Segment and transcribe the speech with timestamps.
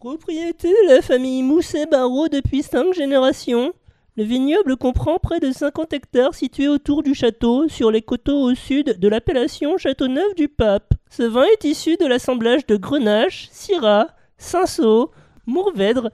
[0.00, 3.74] Propriété de la famille Mousset-Barrault depuis cinq générations.
[4.16, 8.54] Le vignoble comprend près de 50 hectares situés autour du château, sur les coteaux au
[8.54, 10.94] sud de l'appellation Châteauneuf du Pape.
[11.10, 14.06] Ce vin est issu de l'assemblage de Grenache, Syrah,
[14.38, 15.10] Cinsault,
[15.44, 16.08] Mourvèdre,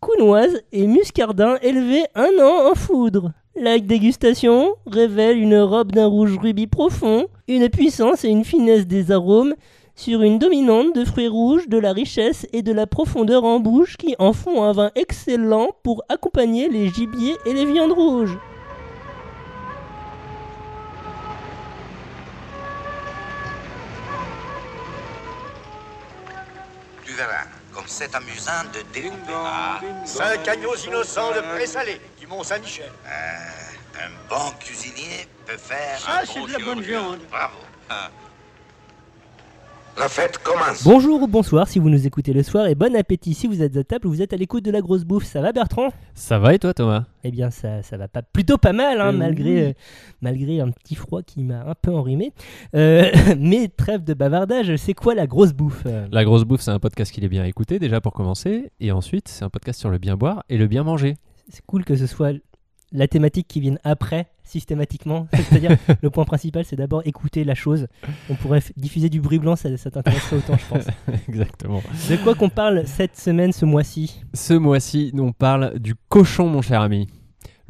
[0.00, 3.32] Counoise et Muscardin élevés un an en foudre.
[3.56, 9.10] La dégustation révèle une robe d'un rouge rubis profond, une puissance et une finesse des
[9.10, 9.54] arômes
[10.00, 13.98] sur une dominante de fruits rouges, de la richesse et de la profondeur en bouche
[13.98, 18.38] qui en font un vin excellent pour accompagner les gibiers et les viandes rouges.
[27.04, 29.32] Tu verras, comme c'est amusant de découper.
[29.34, 32.90] Ah, Cinq agneaux innocents de présalé du Mont-Saint-Michel.
[33.06, 35.98] euh, un bon cuisinier peut faire.
[35.98, 37.18] Ça, un c'est de la bonne viande.
[37.30, 37.58] Bravo.
[37.90, 38.08] Ah.
[39.98, 40.82] La fête commence.
[40.84, 43.76] Bonjour ou bonsoir si vous nous écoutez le soir et bon appétit si vous êtes
[43.76, 45.24] à table ou vous êtes à l'écoute de la grosse bouffe.
[45.24, 45.90] Ça va Bertrand?
[46.14, 47.04] Ça va et toi Thomas?
[47.22, 49.72] Eh bien ça, ça va pas plutôt pas mal hein, Euh, malgré, euh,
[50.22, 52.32] malgré un petit froid qui m'a un peu enrhumé.
[52.74, 55.84] Euh, mais trêve de bavardage, c'est quoi la grosse bouffe?
[56.10, 59.28] La grosse bouffe, c'est un podcast qu'il est bien écouté déjà pour commencer, et ensuite
[59.28, 61.16] c'est un podcast sur le bien boire et le bien manger.
[61.50, 62.32] C'est cool que ce soit
[62.92, 65.28] la thématique qui vienne après systématiquement.
[65.34, 67.86] C'est-à-dire le point principal c'est d'abord écouter la chose.
[68.28, 70.86] On pourrait diffuser du bruit blanc, ça, ça t'intéresserait autant je pense.
[71.28, 71.82] Exactement.
[72.08, 74.22] De quoi qu'on parle cette semaine, ce mois-ci?
[74.34, 77.08] Ce mois-ci, on parle du cochon, mon cher ami.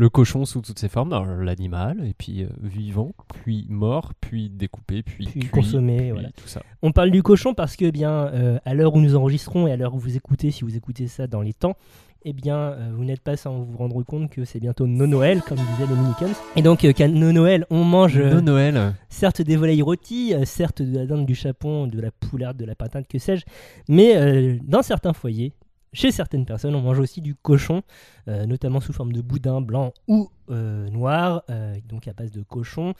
[0.01, 1.11] Le cochon sous toutes ses formes,
[1.43, 6.31] l'animal, et puis euh, vivant, puis mort, puis découpé, puis, Puis cuit, consommé, puis voilà.
[6.31, 6.63] tout ça.
[6.81, 9.73] On parle du cochon parce que, eh bien, euh, à l'heure où nous enregistrons et
[9.73, 11.77] à l'heure où vous écoutez, si vous écoutez ça dans les temps,
[12.25, 15.41] eh bien, euh, vous n'êtes pas sans vous rendre compte que c'est bientôt No Noël,
[15.43, 16.39] comme disaient les Minikins.
[16.57, 18.95] Et donc, euh, qu'à No Noël, on mange euh, Noël.
[19.09, 22.65] certes des volailles rôties, euh, certes de la dinde, du chapon, de la poularde, de
[22.65, 23.45] la pintade, que sais-je,
[23.89, 25.55] mais euh, dans certains foyers,
[25.93, 27.83] chez certaines personnes, on mange aussi du cochon,
[28.29, 32.43] euh, notamment sous forme de boudin blanc ou euh, noir, euh, donc à base de
[32.43, 32.95] cochon.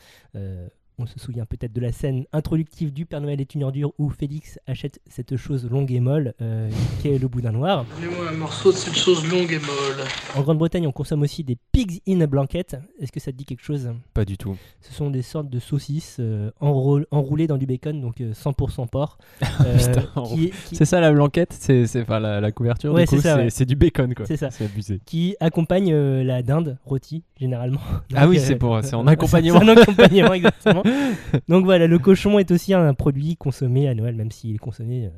[0.99, 3.91] Euh, on se souvient peut-être de la scène introductive du Père Noël est une ordure
[3.97, 6.69] où Félix achète cette chose longue et molle euh,
[7.01, 7.85] qu'est le boudin noir.
[7.99, 10.05] Donnez-moi un morceau de cette chose longue et molle.
[10.35, 12.77] En Grande-Bretagne, on consomme aussi des pigs in a blanket.
[12.99, 13.89] Est-ce que ça te dit quelque chose?
[14.13, 14.55] Pas du tout.
[14.81, 19.17] Ce sont des sortes de saucisses euh, enroulées dans du bacon, donc euh, 100% porc.
[19.65, 21.55] euh, Putain, qui, est- qui- C'est ça la blanquette?
[21.59, 23.49] C'est c'est- enfin, la, la couverture Ouais, c'est ça, ouais.
[23.49, 24.25] c'est du bacon quoi.
[24.25, 24.51] C'est ça.
[24.51, 24.99] C'est abusé.
[25.05, 27.81] qui accompagne euh, la dinde rôtie, généralement.
[28.13, 29.61] Ah oui, euh, c'est pour- c'est en c'est accompagnement.
[29.61, 30.83] un accompagnement, exactement.
[31.47, 35.05] Donc voilà, le cochon est aussi un produit consommé à Noël, même s'il est consommé
[35.05, 35.09] euh,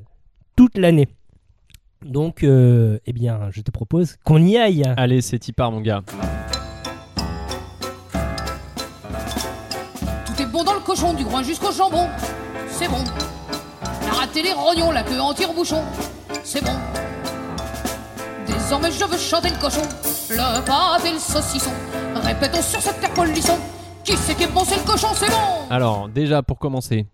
[0.56, 1.08] toute l'année.
[2.04, 4.84] Donc, euh, eh bien, je te propose qu'on y aille.
[4.98, 6.02] Allez, c'est y part mon gars.
[10.26, 12.08] Tout est bon dans le cochon, du groin jusqu'au jambon.
[12.68, 13.04] C'est bon.
[14.06, 15.82] La rate et les rognons, la queue en tire-bouchon.
[16.44, 16.74] C'est bon.
[18.48, 19.82] Désormais, je veux chanter le cochon,
[20.30, 21.72] le pâté et le saucisson.
[22.16, 23.58] Répétons sur cette terre polisson.
[24.04, 25.70] Qui c'est le cochon, c'est bon.
[25.70, 27.06] Alors, déjà pour commencer,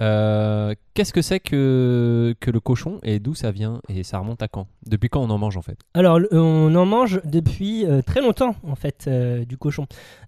[0.00, 4.40] euh, qu'est-ce que c'est que, que le cochon et d'où ça vient et ça remonte
[4.40, 4.68] à quand?
[4.86, 5.78] Depuis quand on en mange en fait?
[5.94, 9.86] Alors, le- on en mange depuis euh, très longtemps, en fait, euh, du cochon.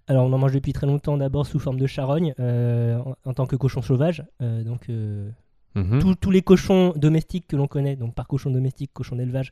[0.09, 3.35] Alors, on en mange depuis très longtemps d'abord sous forme de charogne, euh, en, en
[3.35, 4.25] tant que cochon sauvage.
[4.43, 5.31] Euh, donc, euh,
[5.75, 6.01] Mhm.
[6.01, 9.51] tous- tous les cochons domestiques que l'on connaît, donc par cochon domestique, cochon d'élevage,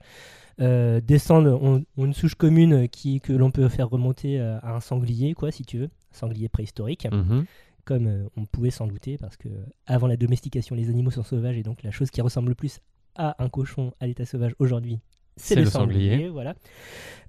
[0.61, 4.75] euh, descendent, ont, ont une souche commune qui, que l'on peut faire remonter euh, à
[4.75, 7.45] un sanglier, quoi, si tu veux, un sanglier préhistorique, Mhm.
[7.85, 9.49] comme euh, on pouvait s'en douter, parce que
[9.87, 12.81] avant la domestication, les animaux sont sauvages, et donc la chose qui ressemble le plus
[13.17, 15.01] à un cochon à l'état sauvage aujourd'hui,
[15.37, 16.11] c'est le, sanglier.
[16.11, 16.29] sanglier.
[16.29, 16.55] Voilà.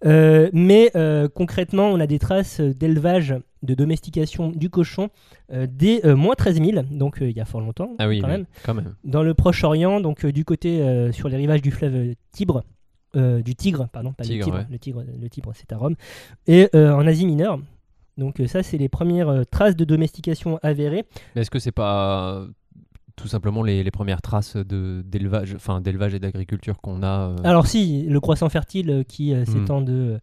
[0.06, 5.09] Euh, mais euh, concrètement, on a des traces d'élevage, de domestication du cochon
[5.52, 8.34] euh, dès moins 13 000, donc il y a fort longtemps Ah oui, quand oui,
[8.34, 8.96] même quand même.
[9.03, 12.63] dans le Proche-Orient, donc du côté sur les rivages du fleuve Tibre,
[13.16, 14.66] du Tigre, pardon, pas Tigre, le Tibre, ouais.
[14.69, 15.96] le Tigre, le Tibre c'est à Rome,
[16.47, 17.59] et en Asie mineure.
[18.16, 21.03] Donc ça, c'est les premières traces de domestication avérées.
[21.36, 22.46] Mais est-ce que c'est pas
[23.16, 27.35] tout simplement les, les premières traces de d'élevage, enfin d'élevage et d'agriculture qu'on a euh,
[27.44, 29.45] Alors si, le croissant fertile euh, qui euh, Hmm.
[29.45, 30.19] s'étend de,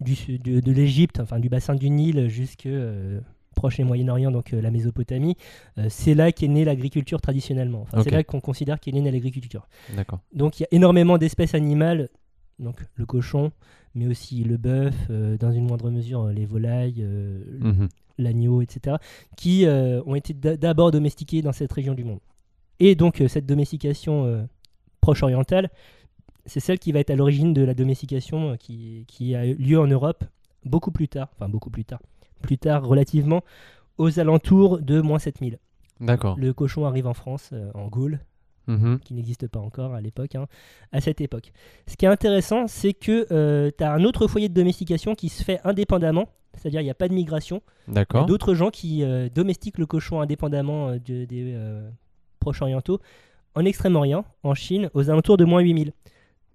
[0.00, 3.20] du, de, de l'Égypte, enfin du bassin du Nil jusque euh,
[3.54, 5.36] proche et Moyen-Orient, donc la Mésopotamie,
[5.88, 7.82] c'est là qu'est née l'agriculture traditionnellement.
[7.82, 8.02] Enfin.
[8.02, 9.66] C'est là qu'on considère qu'est née l'agriculture.
[9.96, 10.20] D'accord.
[10.32, 12.08] Donc il y a énormément d'espèces animales,
[12.58, 13.50] donc le cochon,
[13.94, 14.94] mais aussi le bœuf,
[15.40, 17.04] dans une moindre mesure les volailles,
[17.60, 17.88] Mhm.
[18.20, 18.96] L'agneau, etc.,
[19.36, 22.20] qui euh, ont été d'a- d'abord domestiqués dans cette région du monde.
[22.78, 24.42] Et donc euh, cette domestication euh,
[25.00, 25.70] proche orientale,
[26.46, 29.78] c'est celle qui va être à l'origine de la domestication qui, qui a eu lieu
[29.78, 30.24] en Europe
[30.64, 32.00] beaucoup plus tard, enfin beaucoup plus tard,
[32.42, 33.42] plus tard relativement
[33.98, 35.58] aux alentours de moins 7000.
[36.00, 36.36] D'accord.
[36.38, 38.20] Le cochon arrive en France, euh, en Gaule,
[38.66, 39.00] Mhm.
[39.00, 40.46] qui n'existe pas encore à l'époque, hein,
[40.92, 41.50] à cette époque.
[41.88, 45.42] Ce qui est intéressant, c'est que tu as un autre foyer de domestication qui se
[45.42, 46.28] fait indépendamment,
[46.60, 47.62] c'est-à-dire il n'y a pas de migration.
[47.88, 48.26] D'accord.
[48.26, 51.88] d'autres gens qui euh, domestiquent le cochon indépendamment euh, de- des euh,
[52.38, 53.00] proches orientaux
[53.54, 55.92] en Extrême-Orient, en Chine, aux alentours de moins 8000.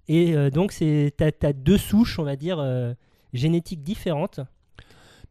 [0.07, 2.63] Et donc, tu as, deux souches, on va dire,
[3.33, 4.39] génétiques différentes.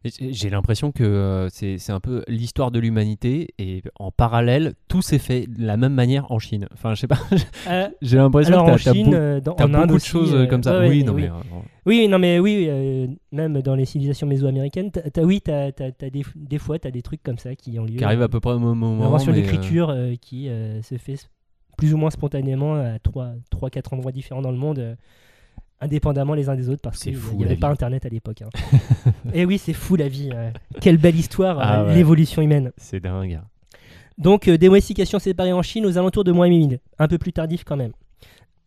[0.05, 5.19] J'ai- l'impression que euh, c'est un peu l'histoire de l'humanité et en parallèle, tout s'est
[5.19, 6.67] fait de la même manière en Chine.
[6.73, 7.19] Enfin, je sais pas,
[7.69, 9.17] Euh, j'ai l'impression que t'as- t'as Chine, beau-
[9.59, 10.79] Inde beaucoup de aussi, choses euh, comme ça.
[10.81, 11.23] ouais, oui, non oui.
[11.23, 11.29] mais.
[11.29, 12.69] euh, Oui, non, mais oui,
[13.33, 17.23] même dans les civilisations méso-américaines, oui, t'as- t'as des, des fois, tu as des trucs
[17.23, 17.97] comme ça qui ont lieu.
[17.97, 19.15] qui arrive à peu près au même moment.
[19.17, 20.49] Euh, l'écriture qui
[20.83, 21.17] se fait
[21.77, 24.97] plus ou moins spontanément à 3-4 endroits différents dans le monde,
[25.81, 27.69] indépendamment les uns des autres, parce qu'il n'y avait pas.
[27.69, 28.43] Internet à l'époque.
[28.43, 28.49] hein.
[29.35, 30.31] Et oui, c'est fou la vie.
[30.33, 30.51] euh.
[30.81, 31.95] Quelle belle histoire, Ah euh, ouais.
[31.95, 32.73] l'évolution humaine.
[32.77, 33.41] C'est dingue.
[34.17, 37.65] Donc, euh, domestication séparée en Chine aux alentours de moins 8000, un peu plus tardif
[37.65, 37.93] quand même.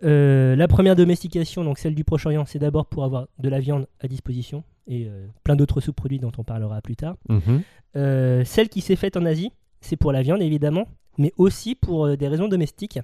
[0.03, 3.87] Euh, la première domestication, donc celle du Proche-Orient, c'est d'abord pour avoir de la viande
[3.99, 7.15] à disposition et euh, plein d'autres sous-produits dont on parlera plus tard.
[7.29, 7.61] Mhm.
[7.95, 9.51] Euh, celle qui s'est faite en Asie,
[9.81, 10.87] c'est pour la viande évidemment,
[11.17, 12.99] mais aussi pour des raisons domestiques.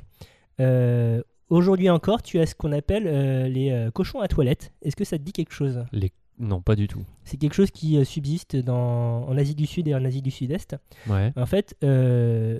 [0.60, 4.72] Euh, Aujourd'hui encore, tu as ce qu'on appelle euh, les euh, cochons à toilette.
[4.82, 5.86] Est-ce que ça te dit quelque chose?
[5.92, 6.12] Les...
[6.40, 7.04] Non, pas du tout.
[7.26, 10.32] C'est quelque chose qui euh, subsiste dans, en Asie du Sud et en Asie du
[10.32, 10.76] Sud-Est.
[11.08, 11.32] Ouais.
[11.36, 12.60] En fait, le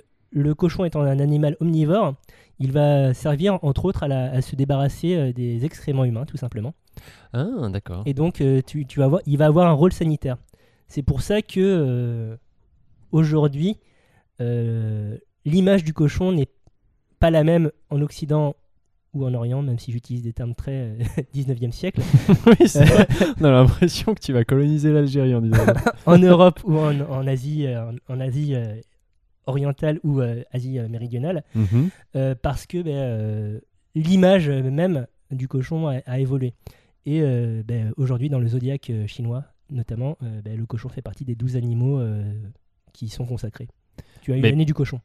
[0.54, 2.14] cochon étant un animal omnivore,
[2.60, 6.74] il va servir entre autres à, la- à se débarrasser des excréments humains, tout simplement.
[7.32, 8.02] Ah, d'accord.
[8.06, 10.36] Et donc, tu, tu vas voir, il va avoir un rôle sanitaire.
[10.86, 12.36] C'est pour ça que euh,
[13.10, 13.78] aujourd'hui,
[14.40, 16.48] euh, l'image du cochon n'est
[17.18, 18.54] pas la même en Occident
[19.14, 20.98] ou en Orient, même si j'utilise des termes très euh,
[21.34, 22.00] 19e siècle,
[22.46, 23.06] oui, vrai.
[23.40, 25.64] On a l'impression que tu vas coloniser l'Algérie en disant
[26.06, 28.74] en Europe ou en, en Asie, euh, en, en Asie euh,
[29.46, 31.44] orientale ou euh, Asie euh, méridionale.
[31.54, 31.90] Mhm.
[32.16, 33.60] Euh, parce que ben, euh,
[33.94, 36.54] l'image même du cochon a, a évolué.
[37.06, 41.02] Et euh, ben, aujourd'hui, dans le zodiaque euh, chinois, notamment, euh, ben, le cochon fait
[41.02, 42.24] partie des 12 animaux euh,
[42.92, 43.68] qui sont consacrés.
[44.22, 45.00] Tu as eu Mais- l'année du cochon.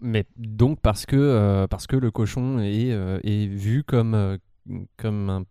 [0.00, 4.36] Mais donc parce que, euh, parce que le cochon est, euh, est vu comme, euh,
[4.96, 5.44] comme un,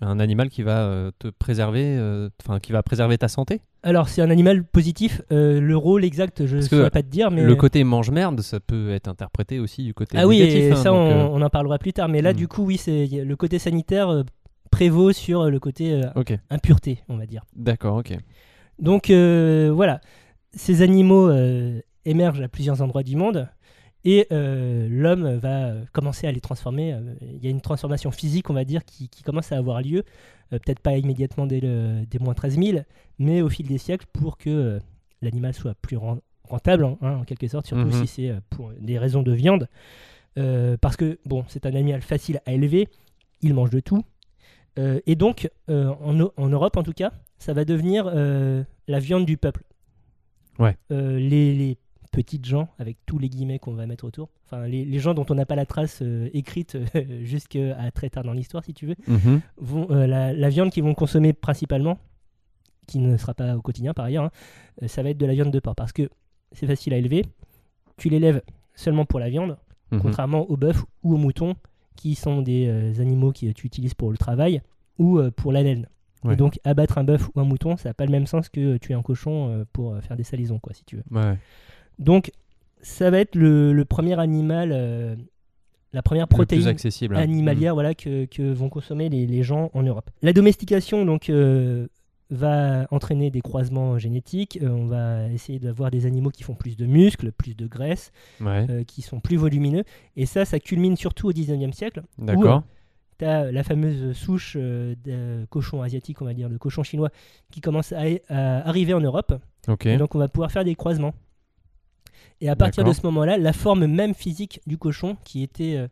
[0.00, 1.98] un animal qui va te préserver,
[2.42, 3.60] enfin qui va préserver ta santé.
[3.82, 5.20] Alors, c'est un animal positif.
[5.30, 7.44] le rôle exact, je ne saurais pas te dire, mais.
[7.44, 10.90] Le côté mange-merde, ça peut être interprété aussi du côté ah oui, et hein, ça,
[10.90, 12.08] donc, on, on en parlera plus tard.
[12.08, 12.36] Mais là, hmm.
[12.36, 14.24] du coup, oui, c'est le côté sanitaire
[14.70, 16.00] prévaut sur le côté
[16.48, 17.44] impureté, on va dire.
[17.54, 18.16] d'accord, ok.
[18.78, 20.00] Donc voilà,
[20.52, 21.30] ces animaux
[22.04, 23.48] émergent à plusieurs endroits du monde
[24.04, 26.94] et euh, l'homme va commencer à les transformer.
[26.94, 29.82] Euh, Il y a une transformation physique, on va dire, qui, qui commence à avoir
[29.82, 30.04] lieu,
[30.52, 32.78] Euh, peut-être pas immédiatement dès, le, dès moins 13 000,
[33.20, 34.78] mais au fil des siècles pour que euh,
[35.22, 37.92] l'animal soit plus ren- rentable, hein, en quelque sorte, surtout Mhm.
[37.92, 39.68] si c'est pour des raisons de viande.
[40.80, 42.88] Parce que, bon, c'est un animal facile à élever,
[43.42, 44.02] il mange de tout.
[45.06, 49.36] Et donc, en, Eu- en Europe en tout cas, ça va devenir la viande du
[49.36, 49.62] peuple.
[50.58, 50.76] Ouais.
[50.90, 51.76] Les, les
[52.10, 55.24] petites gens, avec tous les guillemets qu'on va mettre autour, enfin les, les gens dont
[55.30, 56.76] on n'a pas la trace euh, écrite
[57.22, 59.40] jusqu'à très tard dans l'histoire, si tu veux, Mhm.
[59.58, 61.98] vont, euh, la, la viande qu'ils vont consommer principalement,
[62.86, 64.30] qui ne sera pas au quotidien par ailleurs, hein,
[64.82, 65.76] euh, ça va être de la viande de porc.
[65.76, 66.08] Parce que
[66.52, 67.24] c'est facile à élever,
[67.96, 68.42] tu l'élèves
[68.74, 69.56] seulement pour la viande,
[69.92, 70.00] Mhm.
[70.00, 71.54] contrairement au bœuf ou au mouton,
[71.96, 74.62] qui sont des euh, animaux que tu utilises pour le travail
[74.98, 75.86] ou euh, pour la laine.
[76.24, 76.34] Ouais.
[76.34, 78.76] Et donc abattre un bœuf ou un mouton, ça n'a pas le même sens que
[78.78, 81.04] tuer un cochon euh, pour euh, faire des salaisons, quoi, si tu veux.
[81.10, 81.36] Ouais.
[82.00, 82.32] Donc
[82.82, 85.14] ça va être le, le premier animal, euh,
[85.92, 87.14] la première Le protéine accessible.
[87.16, 87.20] hein.
[87.20, 90.10] animalière voilà, que, que vont consommer les, les gens en Europe.
[90.22, 91.86] La domestication donc, euh,
[92.30, 94.58] va entraîner des croisements génétiques.
[94.62, 98.12] Euh, on va essayer d'avoir des animaux qui font plus de muscles, plus de graisse.
[98.40, 99.84] Ouais, qui sont plus volumineux.
[100.16, 102.02] Et ça, ça culmine surtout au 19e siècle.
[102.18, 102.62] d'accord.
[103.18, 107.10] Tu as la fameuse souche de cochon asiatique, on va dire, de cochon chinois,
[107.50, 109.34] qui commence à, à arriver en Europe.
[109.92, 111.12] Et donc on va pouvoir faire des croisements.
[112.40, 115.88] Et à partir de ce moment-là, la forme même physique du cochon, qui était, euh,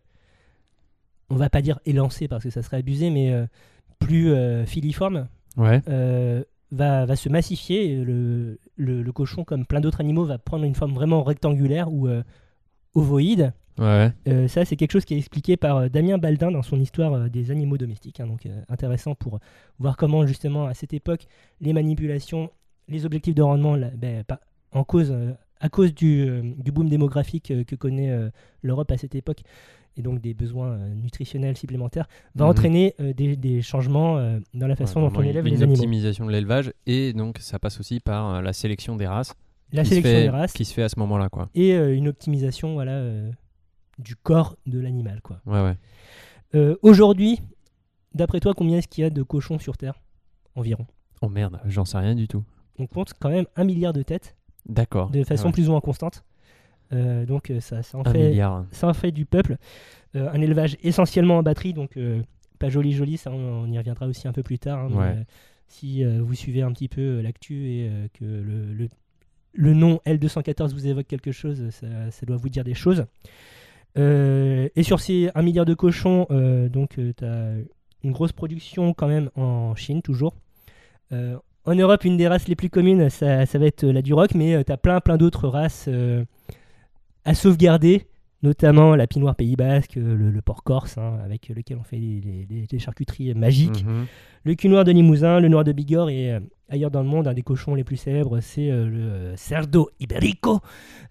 [1.30, 3.47] on va pas dire élancée parce que ça serait abusé, mais euh,
[3.99, 5.80] plus euh, filiforme, Ouais.
[5.88, 7.92] euh, va, va se massifier.
[7.92, 11.92] Et le, le- le cochon, comme plein d'autres animaux, va prendre une forme vraiment rectangulaire
[11.92, 12.08] ou
[12.94, 13.52] ovoïde.
[13.78, 14.11] Ouais.
[14.26, 17.12] Euh, ça, c'est quelque chose qui est expliqué par euh, Damien Baldin dans son histoire
[17.12, 18.18] euh, des animaux domestiques.
[18.18, 19.38] hein, donc, intéressant pour
[19.78, 21.26] voir comment, justement, à cette époque,
[21.61, 22.50] les manipulations,
[22.88, 24.25] les objectifs de rendement, là, ben,
[24.73, 25.14] en cause,
[25.61, 28.31] à cause du, euh, du boom démographique euh, que connaît euh,
[28.62, 29.41] l'Europe à cette époque,
[29.97, 32.50] et donc des besoins nutritionnels supplémentaires, va Mhm.
[32.50, 35.62] entraîner euh, des, des changements euh, dans la façon Ouais, dont on élève une les
[35.62, 35.75] animaux.
[35.77, 39.35] optimisation de l'élevage et donc ça passe aussi par euh, la sélection des races.
[39.73, 41.50] La qui se sélection fait- des races Qui se fait à ce moment-là, quoi.
[41.55, 43.03] et une optimisation voilà,
[43.99, 45.21] du corps de l'animal.
[45.21, 45.41] quoi.
[45.47, 45.61] Ouais,
[46.55, 46.77] ouais.
[46.83, 47.41] Aujourd'hui,
[48.15, 50.00] d'après toi, combien est-ce qu'il y a de cochons sur Terre
[50.55, 50.87] Environ?
[51.21, 52.45] Oh merde, j'en sais rien du tout.
[52.79, 54.37] On compte quand même un milliard de têtes,
[54.69, 55.11] D'accord.
[55.11, 55.53] de façon Ouais.
[55.53, 56.25] plus ou moins constante.
[56.93, 58.65] Euh, donc euh, ça, ça, en Un fait, milliard.
[58.71, 59.57] ça en fait du peuple.
[60.17, 62.23] Euh, un élevage essentiellement en batterie, donc euh,
[62.59, 64.79] pas joli joli, ça on, on y reviendra aussi un peu plus tard.
[64.79, 65.17] hein, Ouais.
[65.69, 68.89] si vous suivez un petit peu l'actu et que le, le,
[69.53, 73.05] le nom L214 vous évoque quelque chose, ça, ça doit vous dire des choses.
[73.97, 76.27] Et sur ces 1 milliard de cochons,
[76.73, 77.53] donc tu as
[78.05, 80.35] une grosse production quand même en Chine toujours.
[81.13, 81.37] Euh,
[81.69, 84.65] en Europe, une des races les plus communes, ça, ça va être la Duroc, mais
[84.65, 86.25] tu as plein plein d'autres races euh,
[87.25, 88.07] à sauvegarder,
[88.43, 91.99] notamment la Pinoire Pays Basque, euh, le, le porc corse, hein, avec lequel on fait
[91.99, 94.07] les charcuteries magiques, Mhm.
[94.45, 97.27] le cul noir de Limousin, le noir de Bigorre et euh, ailleurs dans le monde,
[97.29, 100.61] un des cochons les plus célèbres, c'est euh, le euh, Cerdo Iberico,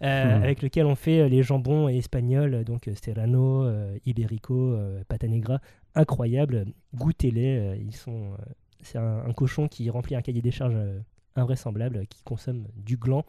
[0.02, 0.44] euh, Mhm.
[0.44, 5.28] avec lequel on fait euh, les jambons espagnols, donc euh, Serrano, euh, Iberico, euh, Pata
[5.28, 5.60] Negra,
[5.96, 6.66] incroyable.
[6.96, 8.32] Goûtez-les, euh, ils sont.
[8.82, 11.00] C'est un, un cochon qui remplit un cahier des charges euh,
[11.36, 13.24] invraisemblable, qui consomme du gland,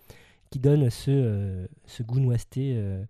[0.51, 3.03] qui donne ce, euh, ce goût noiseté euh,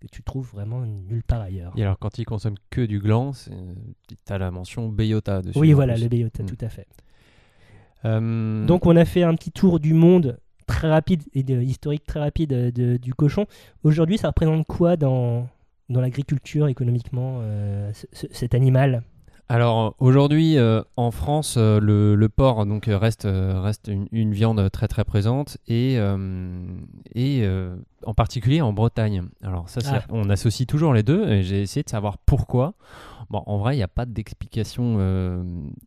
[0.00, 1.72] que tu trouves vraiment nulle part ailleurs.
[1.76, 3.50] Et alors, quand ils consomment que du gland, c'est-
[4.24, 5.58] t'as la mention Beyota dessus.
[5.58, 6.04] Oui, voilà, plus.
[6.04, 6.46] le Beyota, Mm.
[6.46, 6.86] tout à fait.
[8.06, 12.04] Euh, Donc on a fait un petit tour du monde très rapide et de- historique
[12.06, 13.46] très rapide de- du cochon.
[13.84, 15.48] Aujourd'hui, ça représente quoi dans,
[15.90, 19.02] dans l'agriculture économiquement, euh, ce- ce- cet animal?
[19.52, 24.06] Alors aujourd'hui euh, en France, euh, le, le porc donc euh, reste euh, reste une,
[24.12, 25.96] une viande très très présente et
[27.16, 27.44] et
[28.06, 29.24] en particulier en Bretagne.
[29.42, 30.04] Alors ça, c'est- Ah.
[30.10, 32.74] on associe toujours les deux et j'ai essayé de savoir pourquoi.
[33.28, 34.98] Bon, en vrai, il n'y a pas d'explication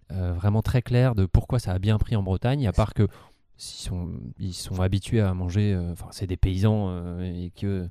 [0.10, 3.62] vraiment très claire de pourquoi ça a bien pris en Bretagne, à part que ils
[3.62, 5.78] sont, ils sont habitués à manger.
[5.94, 6.92] Enfin, c'est des paysans
[7.22, 7.88] et que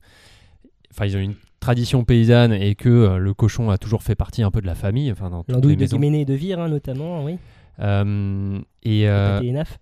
[0.92, 4.42] enfin ils ont une tradition paysanne et que euh, le cochon a toujours fait partie
[4.42, 5.96] un peu de la famille enfin dans toutes L'andouille les de maisons.
[5.96, 7.38] Guéméné et de Vire, hein, notamment, oui.
[7.80, 9.78] Euh, et, euh, Pâté et Naf.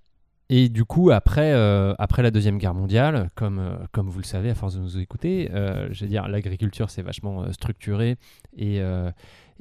[0.48, 4.24] et du coup après euh, après la deuxième guerre mondiale comme euh, comme vous le
[4.24, 8.16] savez à force de nous écouter euh, je veux dire l'agriculture c'est vachement euh, structuré
[8.56, 9.10] et euh,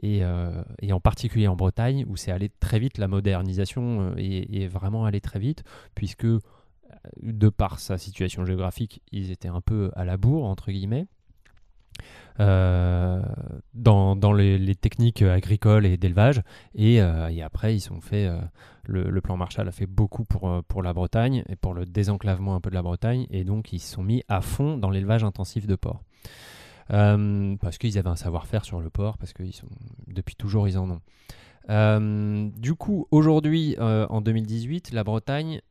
[0.02, 4.16] et, euh, et en particulier en Bretagne où c'est allé très vite la modernisation euh,
[4.18, 5.64] est, est vraiment allé très vite
[5.96, 6.40] puisque euh,
[7.22, 11.08] de par sa situation géographique ils étaient un peu à la bourre entre guillemets
[12.40, 13.22] euh,
[13.74, 16.42] dans, les, techniques agricoles et d'élevage.
[16.76, 18.28] Et, euh, après, ils ont fait.
[18.28, 18.40] euh,
[18.86, 22.62] le, plan Marshall a fait beaucoup pour, pour la Bretagne et pour le désenclavement un
[22.62, 23.28] peu de la Bretagne.
[23.30, 26.02] Et donc, ils se sont mis à fond dans l'élevage intensif de porc.
[26.92, 29.44] Euh, parce qu'ils avaient un savoir-faire sur le porc, parce que
[30.08, 31.02] depuis toujours, ils en ont.
[32.58, 35.62] Du coup, aujourd'hui, en 2018, la Bretagne.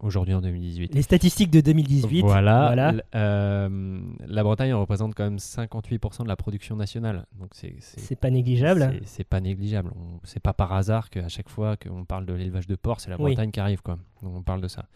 [0.00, 0.94] Aujourd'hui en 2018.
[0.94, 2.22] Les statistiques de 2018.
[2.22, 2.66] Voilà.
[2.66, 2.92] voilà.
[3.14, 7.26] euh, la Bretagne représente quand même 58% de la production nationale.
[7.38, 9.00] Donc c'est pas négligeable.
[9.04, 9.92] c'est- pas négligeable.
[10.24, 13.16] C'est pas par hasard qu'à chaque fois qu'on parle de l'élevage de porc, c'est la
[13.16, 13.32] Oui.
[13.32, 13.82] Bretagne qui arrive.
[13.82, 13.98] Quoi.
[14.22, 14.86] Donc on parle de ça.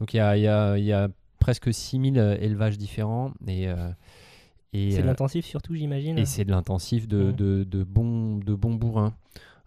[0.00, 3.32] Donc il y a, y a- y a presque 6000 euh, élevages différents.
[3.46, 3.90] Et, euh,
[4.72, 6.18] et, C'est de l'intensif surtout, j'imagine.
[6.18, 9.14] et c'est de l'intensif de, de, de bons de bons bourrins.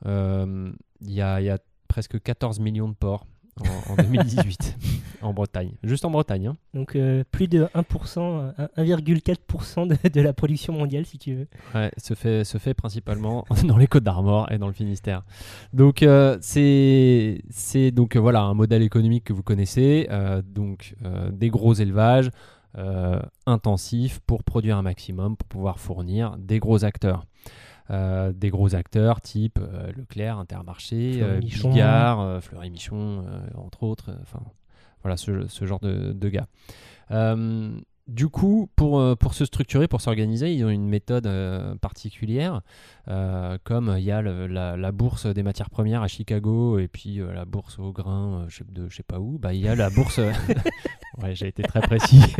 [0.05, 3.25] Euh, Il y, a, il y a presque 14 millions de porcs
[3.59, 4.77] en, en 2018
[5.21, 5.71] en Bretagne.
[5.83, 6.47] Juste en Bretagne.
[6.47, 6.57] hein.
[6.73, 11.47] Donc euh, plus de 1%, euh, 1,4% de, de la production mondiale, si tu veux.
[11.75, 15.23] Ouais, se fait, se fait principalement dans les Côtes d'Armor et dans le Finistère.
[15.73, 20.95] Donc euh, c'est c'est donc euh, voilà un modèle économique que vous connaissez, euh, donc
[21.03, 22.29] euh, des gros élevages
[22.77, 27.25] euh, intensifs pour produire un maximum, pour pouvoir fournir des gros acteurs.
[27.91, 31.71] Euh, des gros acteurs type euh, Leclerc, Intermarché, euh, Michon.
[31.71, 34.15] Bigard, euh, Fleury Michon, entre autres.
[34.21, 34.39] Enfin,
[35.03, 36.47] voilà ce, ce genre de, de gars.
[38.11, 42.61] Du coup, pour, euh, pour se structurer, pour s'organiser, ils ont une méthode euh, particulière.
[43.07, 46.87] Euh, comme il y a le- la, la bourse des matières premières à Chicago et
[46.89, 49.61] puis euh, la bourse au grain je sais- de je sais pas où, bah, il
[49.61, 50.19] y a la bourse.
[51.23, 52.21] ouais, j'ai été très précis.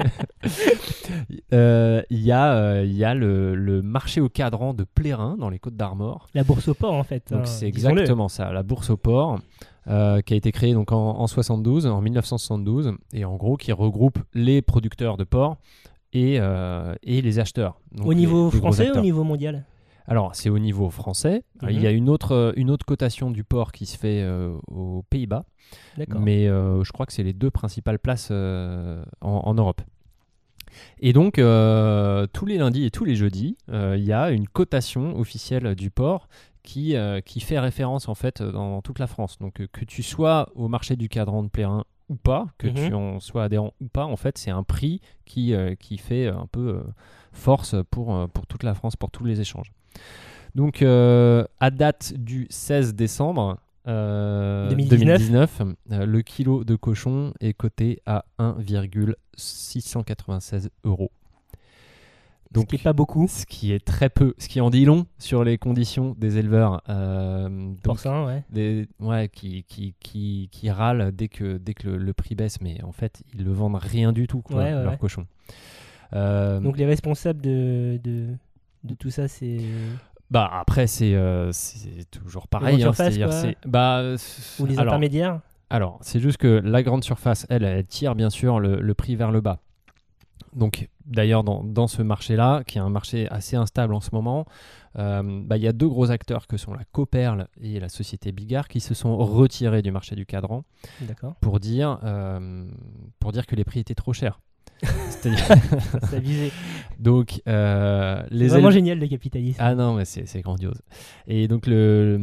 [1.52, 5.60] Il y a, il y a le, le marché au cadran de Plérin dans les
[5.60, 6.28] Côtes d'Armor.
[6.34, 7.32] La bourse au port, en fait.
[7.32, 9.40] Donc hein, c'est exactement ça, la bourse au port,
[9.88, 13.72] euh, qui a été créée donc en, en 72, en 1972, et en gros qui
[13.72, 15.58] regroupe les producteurs de porc
[16.14, 17.80] et, euh, et les acheteurs.
[17.92, 19.04] Donc Au niveau les français, au acteurs.
[19.04, 19.66] niveau mondial?
[20.08, 21.44] Alors c'est au niveau français.
[21.62, 21.70] Mhm.
[21.70, 24.56] Il y a une autre, euh, une autre cotation du porc qui se fait euh,
[24.68, 25.46] aux Pays-Bas,
[26.20, 29.82] mais je crois que c'est les deux principales places en, en Europe.
[31.00, 34.48] Et donc, euh, tous les lundis et tous les jeudis, euh, il y a une
[34.48, 36.28] cotation officielle du porc
[36.64, 39.38] qui, euh, qui fait référence en fait dans toute la France.
[39.40, 42.74] Donc, que tu sois au marché du cadran de Plérin ou pas, que Mhm.
[42.88, 46.48] tu en sois adhérent ou pas, en fait, c'est un prix qui, qui fait un
[46.52, 46.82] peu
[47.32, 49.72] force pour, pour toute la France, pour tous les échanges.
[50.56, 55.62] Donc, à date du 16 décembre euh, 2019,
[55.92, 61.12] euh, le kilo de cochon est coté à 1,696 euros.
[62.52, 63.28] Donc, ce qui est pas beaucoup.
[63.30, 66.82] Ce qui est très peu, ce qui en dit long sur les conditions des éleveurs.
[66.90, 68.44] euh, donc, Porcin, ouais.
[68.50, 72.60] des, ouais, qui, qui, qui, qui râlent dès que, dès que le, le prix baisse,
[72.60, 75.26] mais en fait, ils le vendent rien du tout, quoi, Ouais, ouais, leur cochon.
[76.14, 78.28] Euh, Donc les responsables de, de,
[78.84, 79.62] de tout ça, c'est.
[80.32, 81.52] Bah après, c'est euh,
[82.10, 82.78] toujours pareil.
[82.84, 82.94] hein,
[83.28, 83.36] quoi.
[83.66, 84.16] bah,
[84.60, 88.30] Ou les alors, intermédiaires Alors, c'est juste que la grande surface, elle, elle tire bien
[88.30, 89.60] sûr le, le prix vers le bas.
[90.56, 94.46] Donc, d'ailleurs, dans, dans ce marché-là, qui est un marché assez instable en ce moment,
[94.98, 98.32] euh, bah, il y a deux gros acteurs que sont la Coperle et la société
[98.32, 100.64] Bigard qui se sont retirés du marché du cadran
[101.42, 102.66] pour dire, euh,
[103.20, 104.40] pour dire que les prix étaient trop chers.
[104.84, 106.52] Ça visait.
[106.98, 109.58] donc, euh, C'est les vraiment génial le capitalisme.
[109.62, 110.82] ah non, mais c'est c'est grandiose.
[111.28, 112.20] Et donc, le,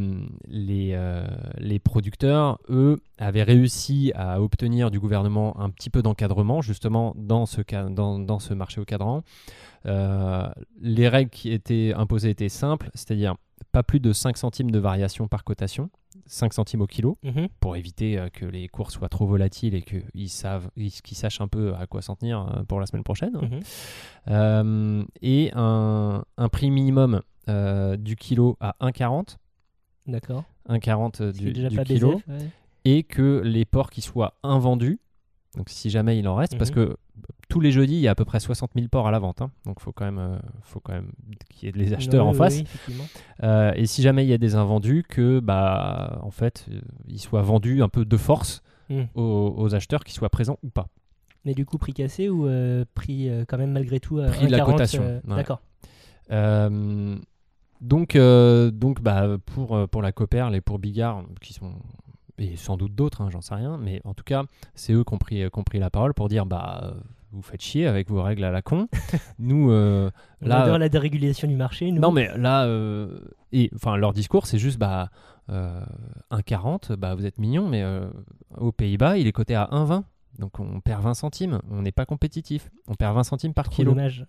[0.49, 1.25] les, euh,
[1.59, 7.47] les producteurs, eux, avaient réussi à obtenir du gouvernement un petit peu d'encadrement, justement, dans
[7.47, 9.23] ce, dans, dans ce marché au cadran.
[9.87, 10.49] Euh,
[10.81, 13.37] les règles qui étaient imposées étaient simples, c'est-à-dire
[13.79, 15.89] pas plus de 5 centimes de variation par cotation,
[16.27, 17.47] 5 centimes au kilo, Mhm.
[17.61, 21.41] pour éviter euh, que les cours soient trop volatiles et qu'ils savent, ils- qu'ils sachent
[21.41, 23.35] un peu à quoi s'en tenir euh, pour la semaine prochaine.
[23.41, 23.61] Mhm.
[24.29, 27.23] Euh, et un, un prix minimum
[27.99, 29.39] du kilo à 1,40
[30.07, 30.45] D'accord.
[30.69, 32.39] 1,40 Ce qui est du, déjà du pas kilo ouais.
[32.85, 34.99] et que les porcs qui soient invendus
[35.57, 36.75] donc si jamais il en reste parce Mhm.
[36.77, 36.97] que
[37.49, 39.41] tous les jeudis il y a à peu près 60 000 porcs à la vente
[39.41, 39.51] hein.
[39.65, 41.11] donc faut quand même euh, faut quand même
[41.49, 42.95] qu'il y ait des acheteurs Oui, en face oui.
[43.43, 47.19] Euh, et si jamais il y a des invendus que bah en fait euh, ils
[47.21, 49.03] soient vendus un peu de force Mm.
[49.17, 50.89] aux, aux acheteurs qui soient présents ou pas
[51.45, 52.49] Mais du coup, prix cassé ou
[52.95, 55.21] prix quand même malgré tout à Prix de la 1,40, cotation, ouais.
[55.37, 55.61] D'accord.
[57.81, 61.73] Donc, donc bah, pour, pour la Coperle et pour Bigard, qui sont,
[62.39, 65.15] et sans doute d'autres, hein, j'en sais rien, mais en tout cas, c'est eux qui
[65.15, 66.91] ont pris, qui ont pris la parole pour dire bah, euh,
[67.33, 68.89] vous faites chier avec vos règles à la con.
[69.39, 70.11] Nous, euh,
[70.43, 70.63] On là.
[70.63, 71.91] adore la dérégulation du marché.
[71.91, 72.01] Nous.
[72.01, 73.19] Non, mais là, euh,
[73.53, 75.11] et, enfin, leur discours, c'est juste bah,
[75.51, 75.85] euh,
[76.31, 78.09] 1,40, bah, vous êtes mignon, mais euh,
[78.57, 80.05] aux Pays-Bas, il est coté à 1,20.
[80.39, 82.71] Donc on perd 20 centimes, on n'est pas compétitif.
[82.87, 83.91] On perd 20 centimes par Trop kilo.
[83.91, 84.25] dommage.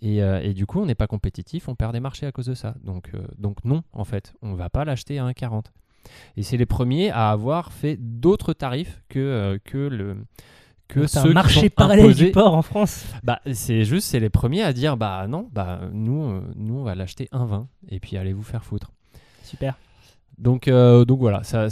[0.00, 2.46] Et, euh, et du coup, on n'est pas compétitif, on perd des marchés à cause
[2.46, 2.74] de ça.
[2.82, 5.66] Donc, euh, donc non, en fait, on va pas l'acheter à 1,40.
[6.36, 10.16] Et c'est les premiers à avoir fait d'autres tarifs que, euh, que le
[10.86, 12.26] que c'est un marché parallèle imposés.
[12.26, 13.06] du porc en France.
[13.22, 16.82] Bah, c'est juste, c'est les premiers à dire bah non, bah nous, euh, nous on
[16.82, 18.92] va l'acheter 1,20 et puis allez vous faire foutre.
[19.42, 19.76] Super.
[20.36, 21.68] Donc, euh, donc voilà, ça,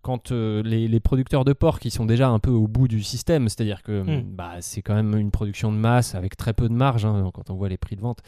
[0.00, 3.02] quand euh, les, les producteurs de porc qui sont déjà un peu au bout du
[3.02, 4.22] système, c'est-à-dire que Hmm.
[4.34, 7.50] bah, c'est quand même une production de masse avec très peu de marge, hein, quand
[7.50, 8.22] on voit les prix de vente,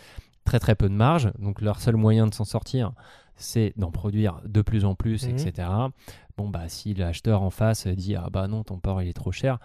[0.45, 2.93] très très peu de marge, donc leur seul moyen de s'en sortir,
[3.37, 5.35] c'est d'en produire de plus en plus, Mhm.
[5.35, 5.69] etc.
[6.37, 9.33] Bon, bah si l'acheteur en face dit ah bah non, ton porc il est trop
[9.33, 9.59] cher.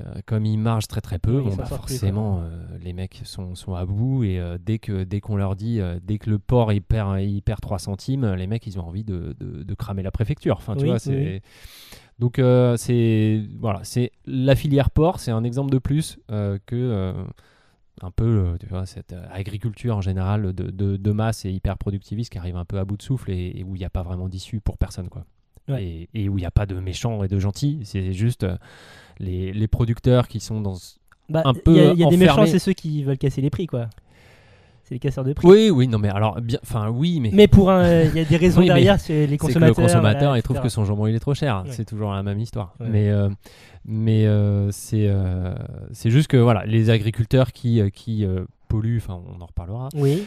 [0.00, 3.20] euh, comme il marge très très peu, Oui, bon, bah, plus, forcément euh, les mecs
[3.22, 6.40] sont, sont à bout et euh, dès que dès qu'on leur dit dès que le
[6.40, 9.74] porc il perd il perd 3 centimes, les mecs ils ont envie de, de- de
[9.74, 10.56] cramer la préfecture.
[10.56, 11.40] Enfin tu Oui, vois c'est oui.
[12.18, 12.40] donc
[12.76, 16.18] c'est voilà c'est la filière porc c'est un exemple de plus
[16.66, 17.14] que
[18.02, 21.50] un peu euh, tu vois, cette euh, agriculture en général de, de- de masse et
[21.50, 23.84] hyper productiviste qui arrive un peu à bout de souffle et, et où il n'y
[23.84, 25.24] a pas vraiment d'issue pour personne quoi.
[25.68, 25.84] Ouais.
[25.84, 28.56] Et, et où il n'y a pas de méchants et de gentils, c'est juste euh,
[29.18, 30.76] les, les producteurs qui sont dans
[31.28, 33.16] Bah, Un il y a, peu il y a des méchants, c'est ceux qui veulent
[33.16, 33.88] casser les prix, quoi.
[34.84, 35.48] C'est les casseurs de prix.
[35.48, 38.24] Oui, oui, non mais alors bien enfin oui mais Mais pour un, il y a
[38.24, 39.68] des raisons Oui, derrière, c'est les c'est que consommateurs.
[39.68, 41.70] le consommateur voilà, il trouve que son jambon il est trop cher Ouais.
[41.72, 42.86] c'est toujours la même histoire Ouais.
[42.90, 43.30] mais euh,
[43.86, 45.54] mais euh, c'est euh,
[45.92, 48.26] c'est juste que voilà les agriculteurs qui qui
[48.68, 50.26] polluent enfin on en reparlera Oui,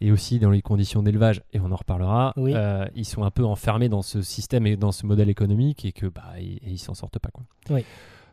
[0.00, 2.54] et aussi dans les conditions d'élevage et on en reparlera Oui.
[2.94, 6.06] ils sont un peu enfermés dans ce système et dans ce modèle économique et que
[6.06, 7.84] bah ils s'en sortent pas quoi Oui.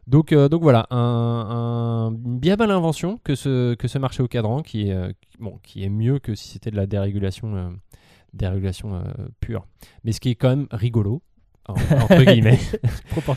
[0.09, 4.21] Donc, euh, donc voilà, un, un- une bien belle invention que ce, que ce marché
[4.23, 6.85] au cadran qui est, euh, qui- bon, qui est mieux que si c'était de la
[6.87, 7.69] dérégulation, euh,
[8.33, 9.01] dérégulation euh,
[9.39, 9.65] pure.
[10.03, 11.21] Mais ce qui est quand même rigolo,
[11.67, 12.59] en- entre guillemets,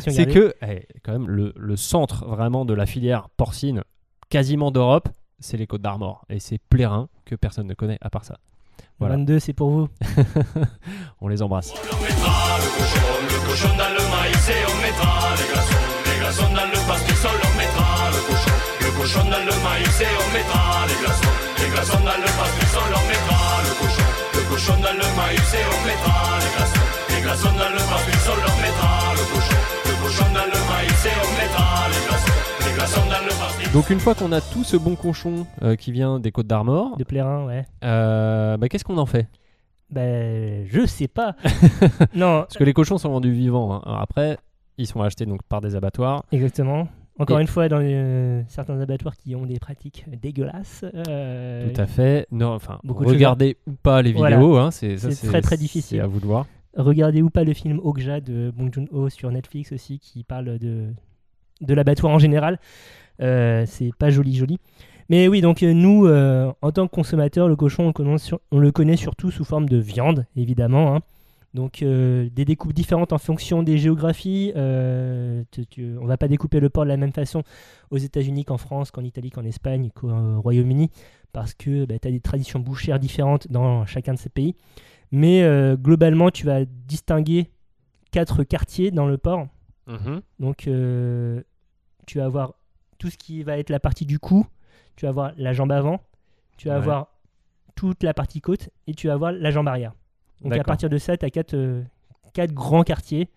[0.08, 3.82] c'est que eh, quand même le, le centre vraiment de la filière porcine,
[4.30, 5.08] quasiment d'Europe,
[5.40, 6.24] c'est les Côtes d'Armor.
[6.30, 8.38] Et c'est Plérin que personne ne connaît à part ça.
[8.98, 9.16] Voilà.
[9.16, 9.88] 22, c'est pour vous.
[11.20, 11.72] On les embrasse.
[11.74, 15.91] On mettra le cochon, le cochon dans le maïs et on mettra les glaçons, les
[16.22, 20.28] glaçons dans le pastis, on mettra le cochon, le cochon dans le maïs et on
[20.32, 24.96] mettra les glaçons, les glaçons dans le pastis, on mettra le cochon, le cochon dans
[25.02, 29.24] le maïs et on mettra les glaçons, les glaçons dans le pastis, on mettra le
[29.34, 33.72] cochon, le cochon dans le maïs et glaçons dans le pastis.
[33.72, 36.96] Donc une fois qu'on a tout ce bon cochon euh, qui vient des Côtes d'Armor,
[36.96, 37.66] De Plérin, ouais.
[37.84, 39.28] euh, bah, qu'est-ce qu'on en fait?
[39.90, 41.34] Ben, je sais pas.
[42.14, 43.74] non, Parce que les cochons sont vendus vivants.
[43.74, 43.82] hein.
[43.84, 44.38] Alors après,
[44.82, 46.24] ils sont achetés donc par des abattoirs.
[46.32, 46.88] exactement.
[47.18, 50.82] Encore Et- une fois, dans les, euh, certains abattoirs qui ont des pratiques dégueulasses.
[51.08, 52.26] euh, Tout à fait.
[52.32, 54.36] Non, enfin, beaucoup regardez ou pas les Voilà.
[54.36, 54.56] vidéos.
[54.56, 55.98] hein, c'est très, très difficile.
[55.98, 56.46] C'est à vous de voir.
[56.74, 60.86] Regardez ou pas le film Okja de Bong Joon-ho sur Netflix aussi, qui parle de,
[61.60, 62.58] de l'abattoir en général.
[63.20, 64.58] Euh, c'est pas joli, joli.
[65.10, 68.40] Mais oui, donc nous, euh, en tant que consommateurs, le cochon, on le connaît, sur-
[68.52, 70.96] on le connaît surtout sous forme de viande, évidemment.
[70.96, 71.00] hein.
[71.54, 74.52] Donc euh, des découpes différentes en fonction des géographies.
[74.56, 77.42] Euh, tu- tu- on va pas découper le porc de la même façon
[77.90, 80.90] aux États-Unis qu'en France, qu'en Italie, qu'en Espagne, qu'au Royaume-Uni,
[81.32, 84.54] parce que tu as des traditions bouchères différentes dans chacun de ces pays.
[85.10, 87.50] Mais euh, globalement, tu vas distinguer
[88.12, 89.46] quatre quartiers dans le porc.
[90.38, 91.42] Donc, euh,
[92.06, 92.54] tu vas avoir
[92.96, 94.46] tout ce qui va être la partie du cou,
[94.96, 96.00] tu vas avoir la jambe avant,
[96.56, 96.80] tu vas Ouais.
[96.80, 97.08] avoir
[97.74, 99.92] toute la partie côte et tu vas avoir la jambe arrière.
[100.42, 101.82] Donc, à partir de ça, tu as quatre, euh,
[102.32, 103.28] quatre grands quartiers.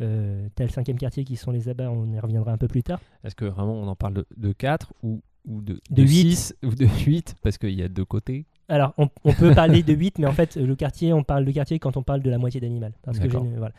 [0.00, 2.68] Euh, tu as le cinquième quartier qui sont les abats, on y reviendra un peu
[2.68, 3.00] plus tard.
[3.22, 6.34] Est-ce que vraiment on en parle de, de 4 ou, ou de, De huit.
[6.34, 8.46] 6 ou de 8 Parce qu'il y a deux côtés.
[8.68, 11.52] Alors, on, on peut parler de 8, mais en fait, le quartier, on parle de
[11.52, 12.92] quartier quand on parle de la moitié d'animal.
[13.02, 13.72] Parce que voilà.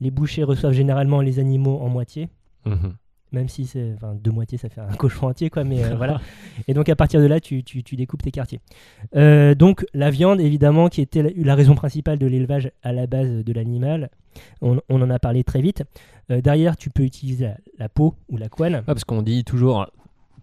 [0.00, 2.28] les bouchers reçoivent généralement les animaux en moitié.
[2.64, 2.94] Mhm.
[3.32, 6.20] Même si c'est enfin deux moitiés ça fait un cochon entier quoi mais euh, voilà.
[6.68, 8.60] Et donc à partir de là tu, tu- tu découpes tes quartiers.
[9.16, 13.06] Euh, donc la viande évidemment qui était la, la raison principale de l'élevage à la
[13.06, 14.10] base de l'animal
[14.62, 15.82] on, on en a parlé très vite.
[16.30, 18.76] Euh, derrière tu peux utiliser la, la peau ou la couenne.
[18.76, 19.86] Ah, parce qu'on dit toujours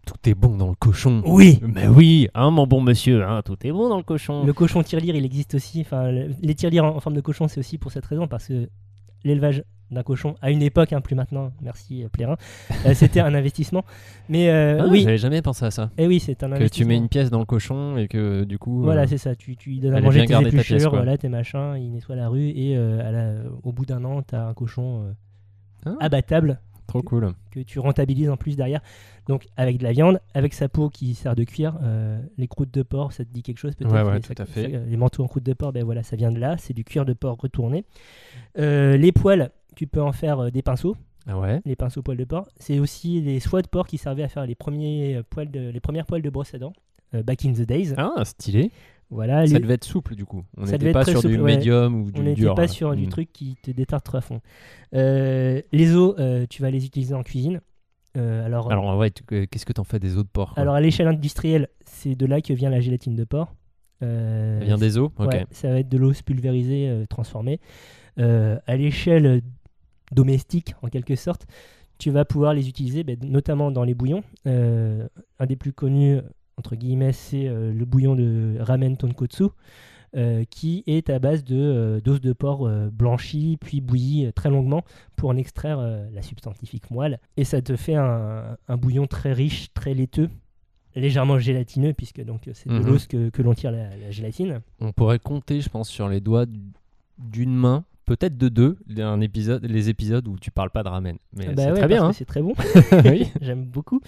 [0.06, 1.22] tout est bon dans le cochon.
[1.26, 1.60] oui.
[1.62, 4.46] Mais oui, hein, mon bon monsieur, hein, tout est bon dans le cochon.
[4.46, 7.48] le cochon tirelire il existe aussi enfin le- les tirelires en, en forme de cochon
[7.50, 8.70] c'est aussi pour cette raison parce que
[9.26, 12.36] l'élevage d'un cochon à une époque hein, plus maintenant merci euh, Plérin
[12.86, 13.84] euh, c'était un investissement
[14.30, 15.92] mais euh, Ah, oui J'avais jamais pensé à ça.
[15.98, 18.44] et oui c'est un Que tu investissement mets une pièce dans le cochon et que
[18.44, 18.82] du coup.
[18.84, 19.36] Voilà, euh, c'est ça.
[19.36, 22.28] Tu, tu lui donnes à manger tes ta épluchures, voilà, tes machins, il nettoie la
[22.30, 25.14] rue et à la- au bout d'un an, tu as un cochon
[25.86, 25.96] Ah.
[26.02, 27.34] abattable Trop cool.
[27.52, 28.82] que tu rentabilises en plus derrière.
[29.28, 31.78] Donc avec de la viande, avec sa peau qui sert de cuir,
[32.38, 33.94] les croûtes de porc, ça te dit quelque chose peut-être?
[33.94, 34.64] Ouais, ouais, tout ça- à fait.
[34.72, 36.84] ça- les manteaux en croûte de porc, ben voilà, ça vient de là, c'est du
[36.84, 37.86] cuir de porc retourné.
[38.56, 41.62] Les poils, tu peux en faire euh, des pinceaux, Ah ouais.
[41.66, 42.48] les pinceaux poils de porc.
[42.58, 45.70] C'est aussi les soies de porc qui servaient à faire les premiers euh, poils de,
[45.70, 46.74] les premières poils de brosse à dents.
[47.14, 47.94] euh, back in the days.
[47.98, 48.70] Ah, stylé.
[49.10, 50.44] Voilà, Ça les- devait être souple du coup.
[50.58, 51.56] On n'était pas sur du ouais.
[51.56, 52.68] médium ou du On n'était pas là.
[52.68, 53.10] sur du Mm.
[53.10, 54.42] truc qui te détartre à fond.
[54.94, 57.62] Euh, les os, euh, tu vas les utiliser en cuisine.
[58.16, 61.08] Alors, alors, Alors ouais, qu'est-ce que t'en fais des os de porc quoi à l'échelle
[61.08, 63.54] industrielle, c'est de là que vient la gélatine de porc.
[64.04, 65.32] Euh, Ça vient des os Ok.
[65.32, 67.60] ouais, ça va être de l'os pulvérisé, euh, transformé.
[68.20, 69.42] Euh, à l'échelle
[70.12, 71.46] domestique, en quelque sorte,
[71.98, 74.24] tu vas pouvoir les utiliser, ben, notamment dans les bouillons.
[74.46, 75.08] Euh,
[75.40, 76.20] un des plus connus,
[76.58, 79.46] entre guillemets, c'est euh, le bouillon de ramen tonkotsu,
[80.16, 84.84] euh, qui est à base de d'os de porc blanchi, puis bouilli très longuement
[85.16, 85.80] pour en extraire
[86.14, 87.20] la substantifique moelle.
[87.36, 90.30] Et ça te fait un, un bouillon très riche, très laiteux,
[90.96, 92.86] légèrement gélatineux, puisque donc c'est de Mhm.
[92.88, 94.62] l'os que, que l'on tire la, la gélatine.
[94.80, 96.46] On pourrait compter, je pense, sur les doigts
[97.18, 101.18] d'une main, peut-être de deux, un épisode, les épisodes où tu parles pas de ramen.
[101.34, 102.04] Mais Bah c'est ouais, très bien.
[102.06, 102.14] hein.
[102.14, 102.54] C'est très bon.
[103.06, 103.28] Oui.
[103.42, 104.02] J'aime beaucoup.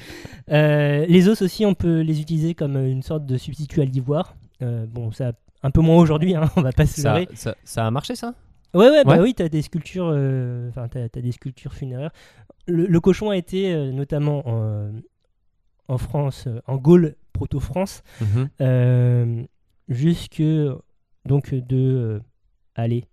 [0.49, 4.35] Euh, les os aussi, on peut les utiliser comme une sorte de substitut à l'ivoire.
[4.63, 7.27] Euh, bon, ça un peu moins aujourd'hui, hein, on va pas se Ça, leurrer.
[7.35, 8.33] ça, ça a marché ça?
[8.73, 9.19] Ouais, ouais, bah Ouais.
[9.19, 12.11] oui, t'as des sculptures, euh, enfin, t'as, t'as des sculptures funéraires.
[12.67, 14.91] Le, le cochon a été, euh, notamment en,
[15.89, 18.49] en France, euh, en Gaule, proto-France, Mhm.
[18.61, 19.43] euh,
[19.89, 20.43] jusque
[21.25, 22.19] donc de euh,
[22.75, 23.05] allez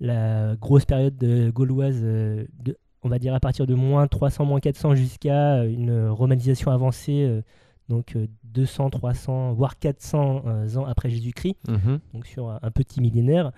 [0.00, 4.44] la grosse période de- gauloise euh, de, on va dire à partir de moins 300
[4.44, 7.42] moins 400 jusqu'à une romanisation avancée euh,
[7.88, 12.00] donc euh, 200 300 voire 400 euh, ans après Jésus-Christ Mhm.
[12.14, 13.52] donc sur un, petit millénaire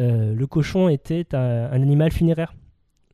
[0.00, 1.38] euh, le cochon était un,
[1.70, 2.54] un animal funéraire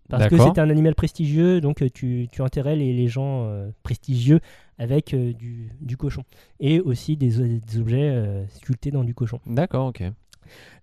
[0.09, 3.71] parce que c'était un animal prestigieux, donc euh, tu, tu enterrais les, les gens euh,
[3.85, 4.41] prestigieux
[4.77, 6.25] avec euh, du, du cochon.
[6.59, 7.39] Et aussi des,
[7.79, 9.39] objets euh, sculptés dans du cochon.
[9.47, 10.03] D'accord, ok.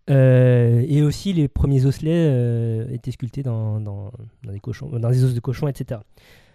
[0.10, 4.12] Euh, et aussi les premiers osselets euh, étaient sculptés dans, dans,
[4.43, 5.99] dans des cochons, dans des os de cochon, etc.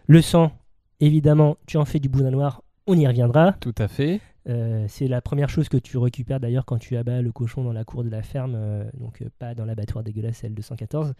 [0.06, 0.52] Le sang,
[1.00, 3.52] évidemment, tu en fais du boudin noir, on y reviendra.
[3.60, 4.20] Tout à fait.
[4.48, 7.72] Euh, c'est la première chose que tu récupères d'ailleurs quand tu abats le cochon dans
[7.74, 8.56] la cour de la ferme,
[8.98, 11.12] donc pas dans l'abattoir dégueulasse L214.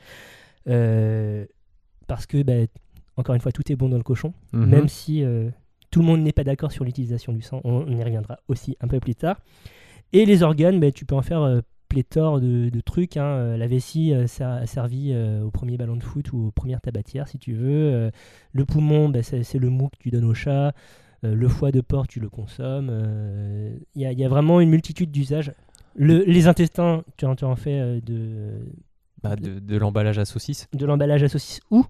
[0.68, 1.44] Euh,
[2.06, 2.54] parce que, bah,
[3.16, 4.66] encore une fois, tout est bon dans le cochon, Mhm.
[4.66, 5.22] même si
[5.90, 8.76] tout le monde n'est pas d'accord sur l'utilisation du sang, on, on y reviendra aussi
[8.80, 9.38] un peu plus tard.
[10.14, 11.60] Et les organes, bah, tu peux en faire
[11.92, 13.16] pléthore de, de trucs.
[13.18, 13.24] hein.
[13.36, 17.28] Euh, La vessie ça a servi au premier ballon de foot ou aux premières tabatières,
[17.28, 17.92] si tu veux.
[17.92, 18.10] Euh,
[18.52, 20.72] le poumon, bah, c'est le mou que tu donnes au chat.
[21.24, 22.90] Euh, le foie de porc, tu le consommes.
[23.94, 25.52] Il y, y a vraiment une multitude d'usages.
[25.94, 28.52] Le- les intestins, tu en, tu en fais de,
[29.22, 30.66] Bah, de, de l'emballage à saucisses.
[30.72, 31.84] de l'emballage à saucisse ou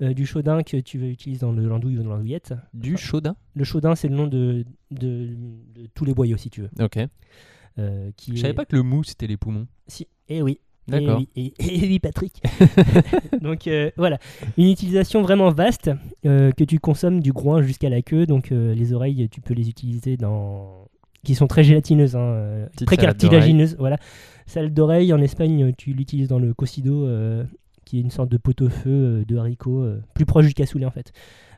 [0.00, 2.54] euh, du chaudin que tu veux utiliser dans le l'andouille ou dans l'andouillette.
[2.74, 5.28] Du chaudin Le chaudin, c'est le nom de, de,
[5.76, 6.70] de tous les boyaux, si tu veux.
[6.80, 6.98] Ok.
[7.78, 9.66] Euh, qui Je est- savais pas que le mou c'était les poumons.
[9.86, 10.58] Si, eh oui.
[10.88, 11.18] Eh D'accord.
[11.18, 12.42] oui, eh- eh oui, Patrick.
[13.40, 14.18] donc euh, voilà,
[14.58, 15.90] une utilisation vraiment vaste
[16.26, 18.26] euh, que tu consommes du groin jusqu'à la queue.
[18.26, 20.88] Donc les oreilles, tu peux les utiliser dans
[21.24, 23.76] qui sont très gélatineuses, hein, très cartilagineuses.
[23.78, 23.96] Voilà,
[24.46, 27.44] salade d'oreille en Espagne, tu l'utilises dans le cocido, euh,
[27.84, 30.90] qui est une sorte de pot-au-feu euh, de haricots, euh, plus proche du cassoulet en
[30.90, 31.12] fait.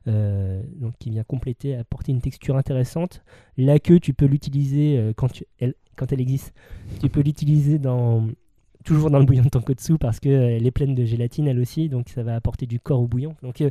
[0.06, 3.22] Donc qui vient compléter, apporter une texture intéressante.
[3.56, 6.52] La queue, tu peux l'utiliser quand, tu- elle, quand elle existe.
[7.00, 8.26] Tu peux l'utiliser dans
[8.84, 12.08] toujours dans le bouillon de tonkotsu parce qu'elle est pleine de gélatine elle aussi, donc
[12.10, 13.34] ça va apporter du corps au bouillon.
[13.42, 13.64] Donc tu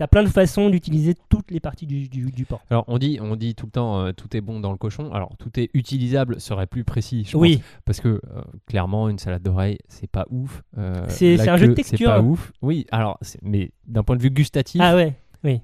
[0.00, 2.62] as plein de façons d'utiliser toutes les parties du, du, du porc.
[2.70, 5.12] Alors on dit, on dit tout le temps euh, tout est bon dans le cochon.
[5.12, 7.24] Alors tout est utilisable serait plus précis.
[7.28, 10.62] Je Oui, pense, parce que euh, clairement une salade d'oreille c'est pas ouf.
[10.78, 11.98] Euh, C'est- un jeu de texture.
[11.98, 12.52] C'est pas ouf.
[12.62, 12.86] Oui.
[12.90, 15.14] Alors mais d'un point de vue gustatif, ah ouais.
[15.44, 15.58] euh,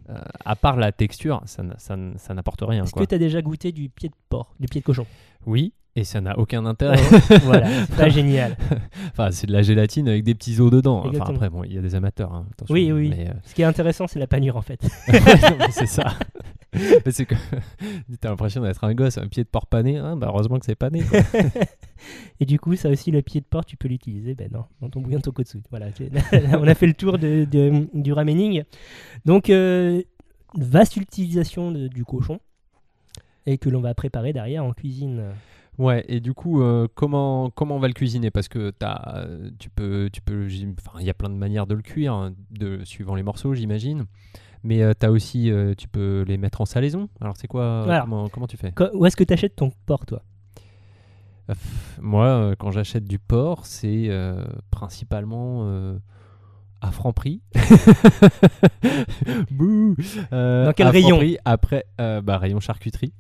[0.45, 2.85] à part la texture, ça, ça, n'apporte rien.
[2.85, 5.07] Est-ce que tu as déjà goûté du pied de porc, du pied de cochon?
[5.47, 5.73] Oui.
[5.97, 6.97] Et ça n'a aucun intérêt.
[7.43, 8.57] Voilà, c'est pas génial.
[9.11, 11.03] enfin, c'est de la gélatine avec des petits os dedans.
[11.05, 12.33] Enfin, après, bon, il y a des amateurs.
[12.33, 13.09] hein, attention, Oui, oui.
[13.11, 14.81] Mais, euh, Ce qui est intéressant, c'est la panure en fait.
[15.73, 16.15] C'est ça.
[17.11, 17.35] C'est que
[18.21, 19.97] t'as l'impression d'être un gosse, un pied de porc pané.
[19.99, 21.03] hein, bah heureusement que c'est pané.
[21.03, 21.19] quoi.
[22.39, 24.89] Et du coup, ça aussi, le pied de porc, tu peux l'utiliser ben non, dans
[24.89, 25.59] ton bouillon de tonkotsu.
[25.71, 25.87] Voilà,
[26.57, 28.63] on a fait le tour de, de- du ramening.
[29.25, 30.01] Donc, euh,
[30.55, 32.39] vaste utilisation de- du cochon
[33.47, 35.25] et que l'on va préparer derrière en cuisine.
[35.81, 38.31] Ouais, et du coup, euh, comment, comment on va le cuisiner?
[38.31, 41.75] Parce que t'as, euh, tu peux, tu peux, il y a plein de manières de
[41.75, 44.05] le cuire, hein, de, suivant les morceaux, j'imagine.
[44.63, 47.09] Mais tu as aussi, euh, tu peux les mettre en salaison.
[47.23, 48.03] Alors c'est quoi Voilà.
[48.03, 48.75] comment, comment tu fais?
[48.93, 50.23] Où est-ce que tu achètes ton porc, toi?
[51.49, 51.55] Euh,
[51.99, 55.99] Moi, euh, quand j'achète du porc, c'est euh, principalement euh,
[56.83, 57.41] à Franprix.
[59.51, 59.97] Bouh
[60.33, 61.17] Euh, Dans quel à rayon?
[61.17, 63.15] Franprix, Après, euh, bah, rayon charcuterie.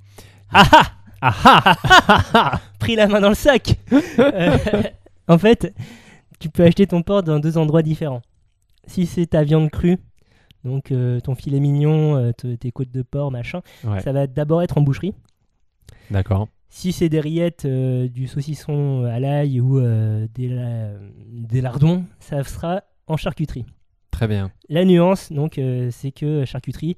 [0.52, 0.64] Ah
[1.22, 1.76] ah Ah ah
[2.08, 3.76] ah ah Pris la main dans le sac
[4.18, 4.56] Euh,
[5.28, 5.74] En fait,
[6.38, 8.22] tu peux acheter ton porc dans deux endroits différents.
[8.86, 9.98] Si c'est ta viande crue,
[10.64, 14.00] donc euh, ton filet mignon, euh, te- tes côtes de porc, machin, Ouais.
[14.00, 15.14] ça va d'abord être en boucherie.
[16.10, 16.48] D'accord.
[16.68, 20.92] Si c'est des rillettes, euh, du saucisson à l'ail ou euh, des, la-
[21.28, 23.66] des lardons, ça sera en charcuterie.
[24.10, 24.50] Très bien.
[24.68, 26.96] La nuance, donc, euh, c'est que charcuterie,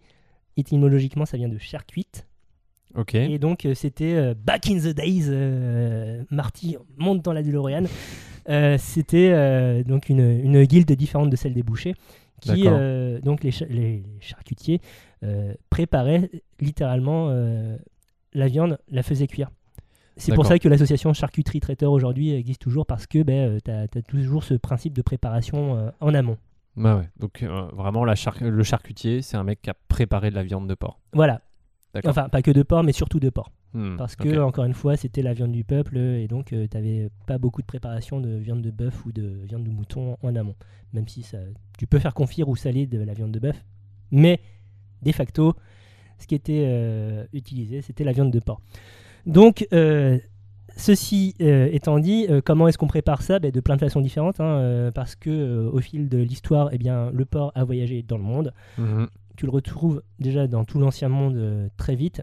[0.56, 2.26] étymologiquement, ça vient de charcuite.
[2.94, 3.14] Ok.
[3.14, 7.84] Et donc, euh, c'était euh, back in the days, euh, Marty monte dans la DeLorean.
[8.48, 11.94] Euh, c'était euh, donc une, une guilde différente de celle des bouchers
[12.40, 12.72] qui, D'accord.
[12.80, 14.80] euh, donc les, cha- les charcutiers,
[15.22, 16.28] euh, préparaient
[16.60, 17.76] littéralement euh,
[18.34, 19.48] la viande, la faisaient cuire.
[20.16, 20.56] C'est pour D'accord.
[20.56, 24.92] ça que l'association charcuterie-traiteur aujourd'hui existe toujours parce que ben, tu as, toujours ce principe
[24.92, 26.36] de préparation euh, en amont.
[26.76, 27.08] Ouais, ouais.
[27.18, 30.42] Donc euh, vraiment, la char- le charcutier, c'est un mec qui a préparé de la
[30.42, 30.98] viande de porc.
[31.12, 31.40] Voilà.
[32.10, 33.50] Enfin, pas que de porc, mais surtout de porc.
[33.74, 37.08] Hmm, Parce que, encore une fois, c'était la viande du peuple et donc tu n'avais
[37.26, 40.54] pas beaucoup de préparation de viande de bœuf ou de viande de mouton en amont.
[40.92, 41.38] Même si ça,
[41.78, 43.62] tu peux faire confire ou saler de la viande de bœuf.
[44.10, 44.40] Mais,
[45.02, 45.54] de facto,
[46.18, 48.60] ce qui était euh, utilisé, c'était la viande de porc.
[49.26, 50.18] Donc, euh,
[50.76, 53.38] ceci euh, étant dit, euh, comment est-ce qu'on prépare ça?
[53.38, 54.40] Ben, De plein de façons différentes.
[54.40, 58.02] hein, euh, parce que euh, au fil de l'histoire, eh bien, le porc a voyagé
[58.02, 59.08] dans le monde Mhm.
[59.36, 62.22] Tu le retrouves déjà dans tout l'ancien monde euh, très vite.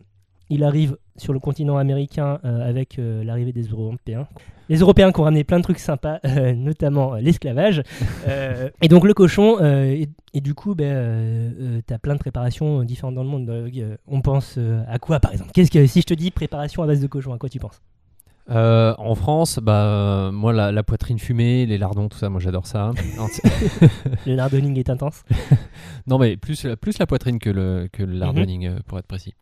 [0.51, 4.27] Il arrive sur le continent américain euh, avec euh, l'arrivée des Européens.
[4.67, 6.19] Les Européens qui ont ramené plein de trucs sympas,
[6.55, 7.83] notamment l'esclavage.
[8.81, 13.15] Et donc le cochon, et, et du coup, ben, tu as plein de préparations différentes
[13.15, 13.71] dans le monde.
[14.07, 15.51] On pense à quoi par exemple?
[15.53, 17.81] Qu'est-ce que Si je te dis préparation à base de cochon, à quoi tu penses?
[18.49, 22.39] Euh, en France, bah, euh, moi, la, la poitrine fumée, les lardons, tout ça, moi
[22.39, 22.91] j'adore ça.
[24.25, 25.23] Le lardonning est intense.
[26.07, 28.09] non, mais plus, la- plus la poitrine que le, que Mhm.
[28.09, 29.35] le lardonning, euh, pour être précis.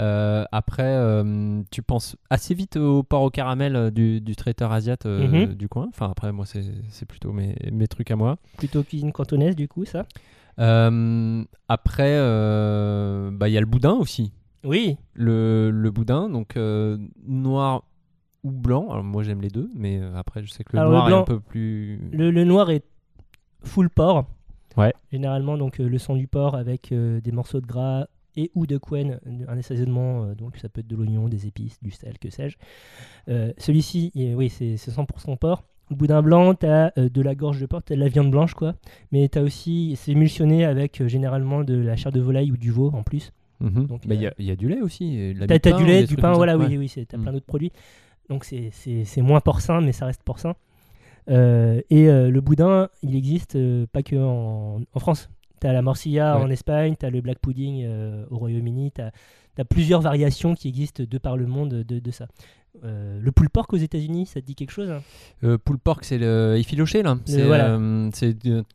[0.00, 5.04] Euh, après, euh, tu penses assez vite au porc au caramel du, du traiteur asiate
[5.06, 5.54] euh, Mhm.
[5.54, 5.86] du coin?
[5.90, 8.38] Enfin, après, moi, c'est plutôt mes, mes trucs à moi.
[8.56, 10.06] Plutôt cuisine cantonaise, du coup, ça?
[11.68, 12.16] Après,
[13.32, 14.32] bah, il y a le boudin aussi.
[14.64, 14.96] Oui.
[15.14, 16.56] Le, le boudin, donc
[17.26, 17.82] noir
[18.46, 18.88] ou blanc.
[18.90, 21.08] Alors, moi, j'aime les deux, mais euh, après, je sais que le Alors, le noir
[21.10, 21.98] est un peu plus.
[22.12, 22.84] Le, le noir est
[23.62, 24.26] full porc.
[24.76, 24.92] Ouais.
[25.10, 28.06] Généralement, donc euh, le sang du porc avec euh, des morceaux de gras
[28.36, 31.90] et ou de Quen, un assaisonnement, donc ça peut être de l'oignon, des épices, du
[31.90, 32.58] sel, que sais-je.
[33.30, 35.64] Euh, Celui-ci, oui, c'est c'est 100% porc.
[35.90, 38.52] Au boudin blanc, tu as de la gorge de porc, tu de la viande blanche,
[38.54, 38.74] quoi.
[39.12, 42.56] Mais tu as aussi, c'est émulsionné avec euh, généralement de la chair de volaille ou
[42.58, 43.32] du veau en plus.
[43.60, 43.86] Mhm.
[43.86, 45.32] Donc, Mais il y, euh, a- il y a du lait aussi.
[45.62, 46.66] pain du lait, du pain, voilà, Ouais.
[46.66, 47.22] oui, oui, t'as Mm.
[47.22, 47.72] plein d'autres produits.
[48.28, 48.70] Donc c'est-
[49.22, 50.54] moins porcin, mais ça reste porcin.
[51.28, 55.28] Euh, et euh, le boudin, il existe euh, pas que en, en France.
[55.60, 56.44] T'as la morcilla Ouais.
[56.44, 57.86] en Espagne, t'as le black pudding
[58.30, 59.10] au Royaume-Uni, t'as
[59.58, 62.26] as plusieurs variations qui existent de par le monde de, de ça.
[62.82, 65.00] Le pulled pork aux États-Unis, ça te dit quelque chose hein?
[65.64, 67.16] Pulled pork, c'est le effiloché là.
[67.24, 67.78] C'est voilà.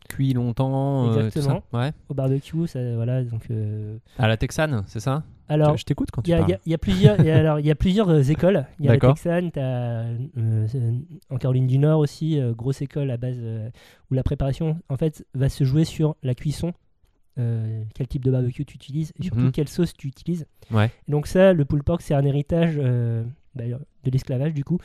[0.09, 1.13] cuit longtemps.
[1.13, 1.63] tout Exactement.
[1.71, 1.77] ça.
[1.77, 1.91] Ouais.
[2.09, 3.23] Au barbecue, ça, voilà.
[3.23, 3.43] Donc,
[4.17, 5.21] À la texane, c'est ça?
[5.53, 6.49] Alors, Je t'écoute quand Il tu y, a- parles.
[6.49, 8.29] il y a- il y a plusieurs, il y a- alors, il y a plusieurs
[8.29, 8.65] écoles.
[8.79, 8.99] Il y a la.
[8.99, 10.17] Texane, euh,
[11.29, 13.69] en Caroline du Nord aussi, euh, grosse école à base euh,
[14.09, 16.73] où la préparation en fait va se jouer sur la cuisson.
[17.95, 19.51] quel type de barbecue tu utilises et surtout Mhm.
[19.51, 20.45] quelle sauce tu utilises.
[20.69, 20.91] Ouais.
[21.07, 22.75] Et donc ça, le pulled pork, c'est un héritage
[23.55, 24.77] d'ailleurs, de l'esclavage du coup,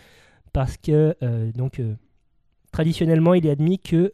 [0.55, 1.15] parce que
[1.55, 1.83] donc
[2.73, 4.11] traditionnellement, il est admis que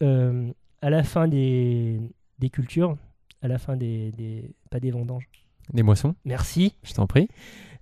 [0.81, 2.01] à la fin des,
[2.41, 2.97] des cultures,
[3.43, 5.29] à la fin des, des pas des vendanges.
[5.73, 7.29] Des moissons, Merci, je t'en prie.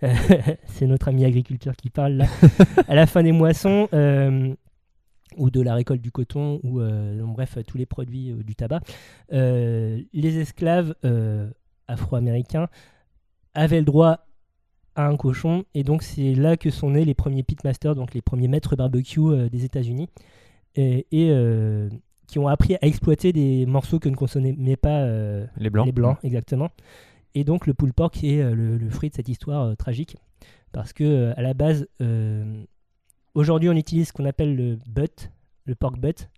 [0.04, 0.14] euh,
[0.66, 2.26] c'est notre ami agriculteur qui parle là.
[2.88, 4.54] à la fin des moissons, euh,
[5.36, 8.80] ou de la récolte du coton, ou euh, bref, tous les produits euh, du tabac,
[9.30, 10.94] les esclaves
[11.88, 12.68] afro-américains
[13.54, 14.26] avaient le droit
[14.94, 18.22] à un cochon, et donc c'est là que sont nés les premiers pitmasters, donc les
[18.22, 20.08] premiers maîtres barbecue des États-Unis,
[20.76, 21.88] et, et,
[22.28, 25.04] qui ont appris à exploiter des morceaux que ne consommaient pas
[25.56, 25.86] Les blancs.
[25.86, 26.70] les blancs, exactement.
[27.34, 30.16] Et donc le pulled pork est euh, le, le fruit de cette histoire euh, tragique.
[30.72, 31.88] Parce que euh, à la base,
[33.34, 35.30] aujourd'hui on utilise ce qu'on appelle le butt,
[35.64, 36.28] le pork butt,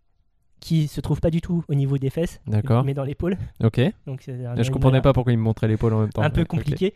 [0.63, 2.41] qui se trouve pas du tout au niveau des fesses,
[2.85, 3.37] mais dans l'épaule.
[3.63, 3.81] Ok.
[4.07, 6.23] Donc je comprenais pas pourquoi il me montrait l'épaule en même temps.
[6.23, 6.95] un peu compliqué.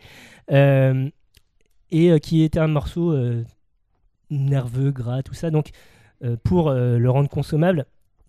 [0.52, 1.10] Euh,
[1.90, 3.44] et euh, qui était un morceau euh,
[4.30, 5.50] nerveux, gras, tout ça.
[5.50, 5.70] Donc
[6.44, 7.84] pour le rendre consommable,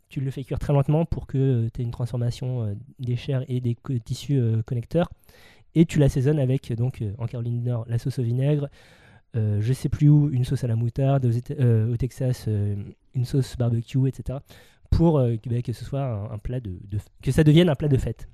[0.09, 3.61] tu le fais cuire très lentement pour que tu aies une transformation des chairs et
[3.61, 5.09] des tissus connecteurs.
[5.75, 8.69] Et tu l'assaisonnes avec, donc euh, en Caroline du Nord, la sauce au vinaigre.
[9.35, 12.75] euh, je sais plus où, une sauce à la moutarde, aux euh, au Texas, euh,
[13.13, 14.39] une sauce barbecue, etc.
[14.89, 17.75] Pour que, bah, que ce soit un, un plat de, de- que ça devienne un
[17.75, 18.27] plat de fête.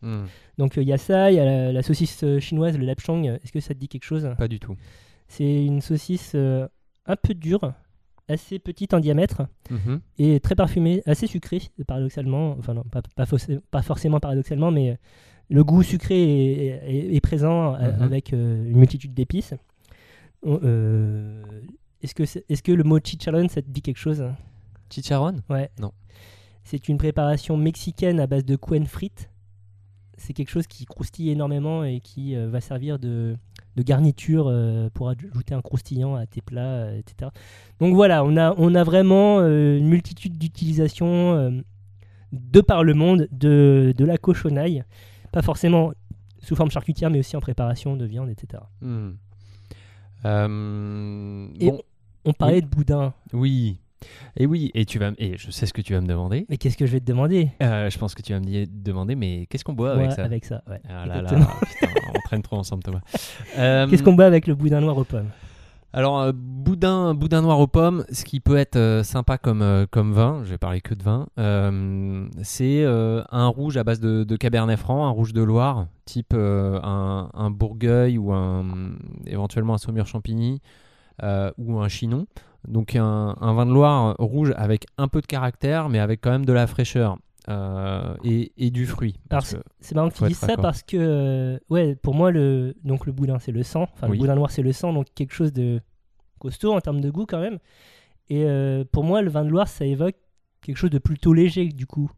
[0.00, 0.24] Hmm,
[0.58, 3.24] Donc il y a ça, il y a la, la saucisse chinoise, le lapchang.
[3.24, 4.28] Est-ce que ça te dit quelque chose?
[4.36, 4.74] Pas du tout.
[5.28, 7.72] C'est une saucisse un peu dure,
[8.28, 10.00] assez petite en diamètre Mhm.
[10.18, 12.56] et très parfumée, assez sucrée paradoxalement.
[12.58, 14.98] Enfin non, pas, pas, forcément paradoxalement, mais
[15.50, 18.02] le goût sucré est, est- est présent euh, Mhm.
[18.02, 19.54] avec euh, une multitude d'épices.
[20.46, 21.42] Euh,
[22.02, 24.24] est-ce que, le mot chicharron, ça te dit quelque chose
[24.90, 25.70] Chicharron Ouais.
[25.80, 25.92] Non.
[26.64, 29.28] C'est une préparation mexicaine à base de quen frites.
[30.16, 33.36] C'est quelque chose qui croustille énormément et qui euh, va servir de,
[33.76, 37.30] de garniture euh, pour ajouter un croustillant à tes plats, euh, etc.
[37.80, 41.62] Donc voilà, on a, on a vraiment une multitude d'utilisations
[42.32, 44.84] de par le monde de, de la cochonaille.
[45.32, 45.92] Pas forcément
[46.40, 48.62] sous forme charcutière, mais aussi en préparation de viande, etc.
[48.80, 49.10] Hmm.
[50.24, 51.80] Euh, Et bon,
[52.24, 53.12] On parlait de boudin.
[53.32, 53.78] oui.
[54.36, 56.44] Et oui, et tu vas, et je sais ce que tu vas me demander.
[56.48, 57.50] Mais qu'est-ce que je vais te demander?
[57.62, 60.24] Euh, je pense que tu vas me demander, mais qu'est-ce qu'on boit avec Ouais, ça?
[60.24, 60.80] avec ça, ouais.
[60.88, 61.46] Ah là là, putain,
[62.08, 63.00] on traîne trop ensemble, Thomas.
[63.58, 65.28] Euh, Qu'est-ce qu'on boit avec le boudin noir aux pommes?
[65.94, 69.84] Alors, euh, boudin, boudin noir aux pommes, ce qui peut être euh, sympa comme, euh,
[69.90, 71.26] comme vin, je vais parler que de vin,
[72.42, 77.50] c'est un rouge à base de, Cabernet Franc, un rouge de Loire, type un, un
[77.50, 78.64] Bourgueil ou un,
[79.26, 80.60] éventuellement un Saumur Champigny
[81.22, 82.26] ou un Chinon.
[82.66, 86.30] Donc un, un vin de Loire rouge avec un peu de caractère, mais avec quand
[86.30, 89.18] même de la fraîcheur euh, et, et du fruit.
[89.80, 93.12] C'est marrant que tu dises ça parce que, euh, ouais, pour moi, le, donc le
[93.12, 93.88] boudin, c'est le sang.
[93.94, 94.16] Enfin, Oui.
[94.16, 95.80] le boudin noir, c'est le sang, donc quelque chose de
[96.38, 97.58] costaud en termes de goût quand même.
[98.28, 100.14] Et euh, pour moi, le vin de Loire, ça évoque
[100.60, 102.10] quelque chose de plutôt léger, du coup.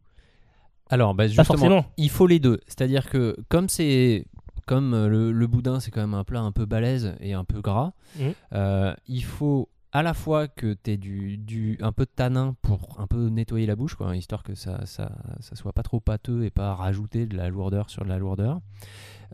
[0.91, 1.85] Alors, bah, Pas justement, forcément.
[1.97, 2.61] il faut les deux.
[2.67, 4.27] C'est-à-dire que comme c'est
[4.67, 7.61] comme le, le boudin, c'est quand même un plat un peu balèze et un peu
[7.61, 7.93] gras,
[8.53, 12.54] euh, il faut à la fois que tu aies du, du, un peu de tanin
[12.62, 16.00] pour un peu nettoyer la bouche, quoi, histoire que ça, ça, ça soit pas trop
[16.00, 18.61] pâteux et pas rajouter de la lourdeur sur de la lourdeur.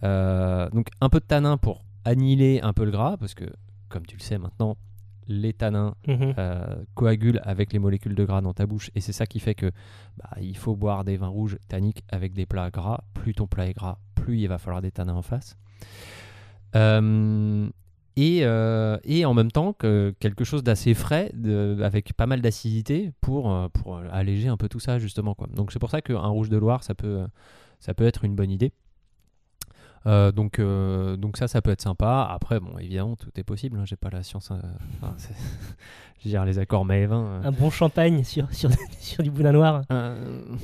[0.04, 3.44] Euh, donc un peu de tanin pour annihiler un peu le gras, parce que
[3.88, 4.76] comme tu le sais maintenant,
[5.26, 6.34] les tanins Mhm.
[6.38, 9.54] euh, coagule avec les molécules de gras dans ta bouche et c'est ça qui fait
[9.54, 9.70] que
[10.16, 13.04] bah, il faut boire des vins rouges tanniques avec des plats gras.
[13.14, 15.56] Plus ton plat est gras, plus il va falloir des tanins en face.
[16.76, 17.68] Euh,
[18.16, 22.40] et, euh, et en même temps que quelque chose d'assez frais, de- avec pas mal
[22.40, 25.34] d'acidité pour, euh, pour alléger un peu tout ça justement.
[25.34, 25.46] Quoi.
[25.54, 27.24] Donc c'est pour ça qu'un rouge de Loire, ça peut,
[27.78, 28.72] ça peut être une bonne idée.
[30.06, 32.26] Euh, donc, euh, donc ça, ça peut être sympa.
[32.30, 33.78] Après, bon, évidemment, tout est possible.
[33.78, 34.50] hein, J'ai pas la science.
[34.50, 34.56] euh,
[35.02, 35.14] enfin,
[36.20, 37.22] je veux dire, les accords mais 20.
[37.22, 39.82] euh, Un bon champagne sur, sur, sur du boudin noir.
[39.90, 40.56] hmm,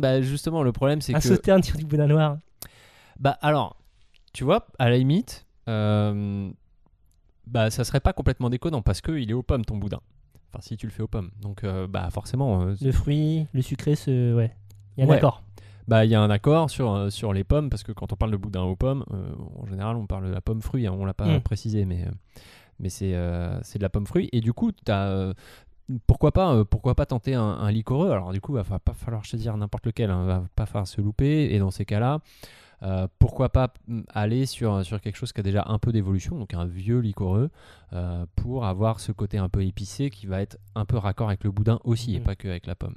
[0.00, 1.28] bah, justement, le problème, c'est Un que.
[1.28, 2.38] sauterne sur du boudin noir.
[3.18, 3.76] Bah, alors,
[4.38, 6.48] tu vois, à la limite, euh,
[7.48, 9.98] bah, ça serait pas complètement déconnant parce qu'il est aux pommes, ton boudin.
[10.52, 11.30] Enfin, si tu le fais aux pommes.
[11.42, 14.32] Donc, euh, bah, forcément, euh, Le fruit, le sucré, ce...
[14.36, 14.54] ouais.
[14.96, 15.16] Il y a un Ouais.
[15.16, 15.42] accord.
[15.88, 18.16] Bah, il y a un accord sur, euh, sur les pommes, parce que quand on
[18.16, 20.94] parle de boudin aux pommes, euh, en général, on parle de la pomme fruit, hein,
[20.96, 21.40] on l'a pas Mm.
[21.40, 22.10] précisé, mais, euh,
[22.78, 24.28] mais c'est euh, c'est de la pomme fruit.
[24.30, 25.34] Et du coup, t'as, euh,
[26.06, 28.12] pourquoi, pas, euh, pourquoi pas tenter un, un liquoreux?
[28.12, 31.00] Alors, du coup, il va pas falloir dire n'importe lequel, hein, va pas falloir se
[31.00, 31.52] louper.
[31.52, 32.20] Et dans ces cas-là,
[32.82, 36.38] euh, pourquoi pas mm, aller sur, sur quelque chose qui a déjà un peu d'évolution,
[36.38, 37.50] donc un vieux liquoreux,
[37.92, 41.44] euh, pour avoir ce côté un peu épicé qui va être un peu raccord avec
[41.44, 42.24] le boudin aussi, et Mhm.
[42.24, 42.94] pas que avec la pomme.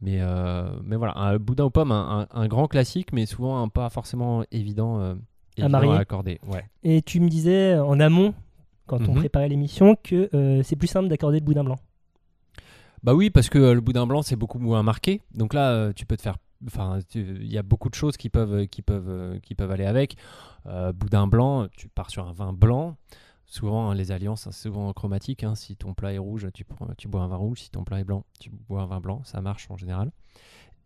[0.00, 3.62] Mais, euh, mais voilà, un boudin aux pommes, un, un- un grand classique, mais souvent
[3.62, 5.14] un pas forcément évident,
[5.56, 5.92] évident marier.
[5.92, 6.40] accorder.
[6.46, 6.64] Ouais.
[6.82, 8.34] Et tu me disais en amont,
[8.86, 9.18] quand on Mhm.
[9.18, 10.28] préparait l'émission, que
[10.64, 11.76] c'est plus simple d'accorder le boudin blanc.
[13.04, 15.20] Bah oui, parce que le boudin blanc, c'est beaucoup moins marqué.
[15.34, 16.36] Donc là, tu peux te faire.
[16.66, 20.16] Enfin, il y a beaucoup de choses qui peuvent, qui peuvent, qui peuvent aller avec.
[20.66, 22.96] Euh, boudin blanc, tu pars sur un vin blanc.
[23.46, 25.44] Souvent, hein, les alliances, hein, c'est souvent chromatique.
[25.44, 25.54] hein.
[25.54, 27.60] Si ton plat est rouge, tu, prends, tu bois un vin rouge.
[27.60, 29.20] Si ton plat est blanc, tu bois un vin blanc.
[29.24, 30.10] Ça marche en général.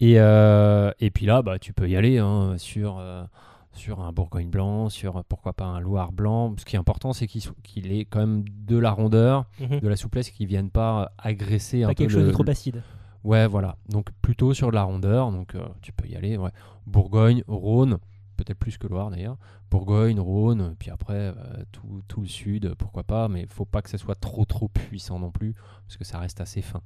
[0.01, 3.25] Et, euh, et puis là, bah, tu peux y aller hein, sur, euh,
[3.73, 6.55] sur un Bourgogne blanc, sur pourquoi pas un Loire blanc.
[6.59, 9.81] Ce qui est important, c'est qu'il qu'il ait quand même de la rondeur, Mhm.
[9.81, 12.33] de la souplesse, qu'il ne vienne pas agresser un Pas peu quelque chose le- de
[12.33, 12.83] trop acide.
[13.27, 13.77] Ouais, voilà.
[13.89, 15.33] Donc plutôt sur de la rondeur.
[15.33, 16.37] Donc euh, tu peux y aller.
[16.37, 16.53] Ouais.
[16.87, 17.99] Bourgogne, Rhône,
[18.37, 19.37] peut-être plus que Loire d'ailleurs.
[19.69, 21.35] Bourgogne, Rhône, puis après euh,
[21.73, 23.27] tout, tout le sud, pourquoi pas.
[23.29, 25.55] Mais il faut pas que ce soit trop trop puissant non plus,
[25.87, 26.81] parce que ça reste assez fin.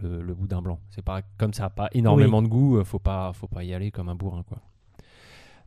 [0.00, 3.00] Le, le boudin blanc, c'est pas comme ça a pas énormément de goût, euh, faut
[3.00, 4.58] pas faut pas y aller comme un bourrin quoi.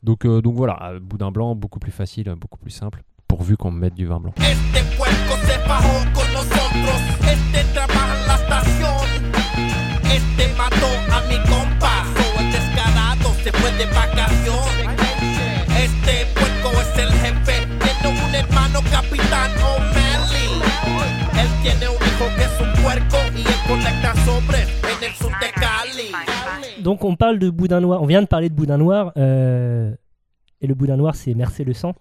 [0.03, 3.79] Donc euh, donc voilà, boudin blanc beaucoup plus facile, beaucoup plus simple, pourvu qu'on me
[3.79, 4.33] mette du vin blanc.
[4.37, 4.81] Este
[26.79, 29.93] Donc on parle de boudin noir, on vient de parler de boudin noir, euh,
[30.59, 31.93] et le boudin noir c'est mercer le sang,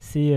[0.00, 0.30] c'est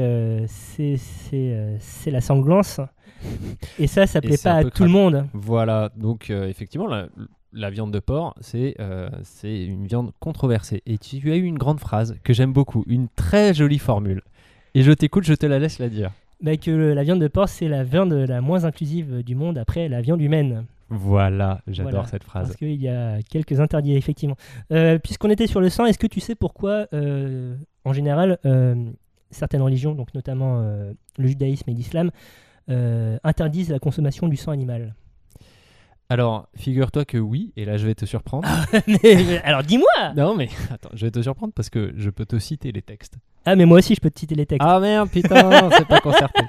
[2.07, 2.81] la sanglance,
[3.79, 5.25] et ça ça plaît pas à tout le monde.
[5.33, 7.07] Voilà, donc euh, effectivement, la,
[7.53, 10.81] la viande de porc, c'est euh, c'est une viande controversée.
[10.85, 14.21] Et tu as eu une grande phrase que j'aime beaucoup, une très jolie formule.
[14.73, 16.11] Et je t'écoute, je te la laisse la dire.
[16.41, 19.57] Bah, que le- la viande de porc c'est la viande la moins inclusive du monde
[19.57, 20.65] après la viande humaine.
[20.89, 22.47] Voilà, j'adore Voilà, cette phrase.
[22.47, 24.35] Parce qu'il y a quelques interdits, effectivement.
[24.71, 26.87] Euh, Puisqu'on était sur le sang, est-ce que tu sais pourquoi,
[27.85, 28.37] en général,
[29.31, 30.59] certaines religions, donc notamment
[31.17, 32.11] le judaïsme et l'islam,
[32.69, 34.95] euh, interdisent la consommation du sang animal
[36.09, 38.47] Alors, figure-toi que oui, et là je vais te surprendre.
[38.87, 42.39] Mais, Alors dis-moi non, mais attends, je vais te surprendre parce que je peux te
[42.39, 43.17] citer les textes.
[43.45, 44.65] Ah, mais moi aussi, je peux te citer les textes.
[44.67, 46.41] Ah merde, putain, c'est pas concerté.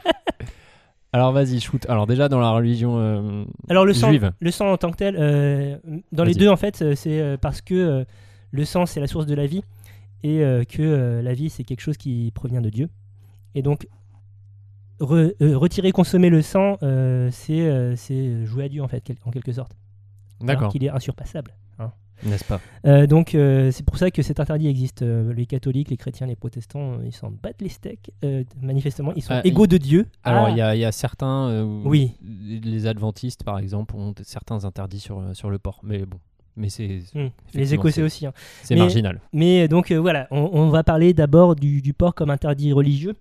[1.12, 1.86] Alors vas-y, shoot.
[1.88, 4.32] Alors déjà dans la religion euh, Alors le sang, juive.
[4.38, 5.78] le sang en tant que tel, euh,
[6.12, 8.04] dans les deux en fait, euh, c'est parce que euh,
[8.50, 9.62] le sang c'est la source de la vie
[10.22, 12.88] et que la vie c'est quelque chose qui provient de Dieu.
[13.54, 13.86] Et donc
[15.00, 19.00] re- euh, retirer, consommer le sang, euh, c'est euh, c'est jouer à Dieu en fait,
[19.04, 19.72] quel- en quelque sorte.
[20.40, 21.54] D'accord, qu'il est insurpassable.
[22.24, 22.60] n'est-ce pas?
[22.86, 25.02] Euh, donc euh, c'est pour ça que cet interdit existe.
[25.02, 28.10] Euh, les catholiques, les chrétiens, les protestants, ils s'en battent les steaks.
[28.62, 30.06] Manifestement, ils sont Ah, égaux de Dieu.
[30.24, 32.12] Alors Ah, il y, a- il y a certains, Oui.
[32.22, 36.18] les adventistes par exemple ont certains interdits sur, sur le porc, mais bon,
[36.56, 38.24] mais c'est hum, les Écossais aussi.
[38.26, 38.32] hein.
[38.62, 39.20] c'est marginal.
[39.34, 43.14] Mais donc voilà, on, on va parler d'abord du, du porc comme interdit religieux.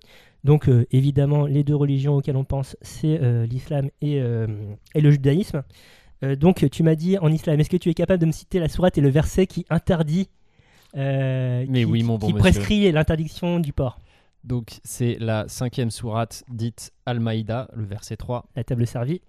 [0.45, 4.45] Donc euh, évidemment, les deux religions auxquelles on pense, c'est euh, l'islam et, euh,
[4.93, 5.63] et le judaïsme.
[6.39, 8.67] Donc tu m'as dit en islam, est-ce que tu es capable de me citer la
[8.67, 10.27] sourate et le verset qui interdit,
[10.95, 13.99] Mais qui, oui, mon bon qui prescrit l'interdiction du porc?
[14.43, 18.45] Donc c'est la cinquième sourate dite Al-Maïda, le verset 3.
[18.55, 19.21] La table servie.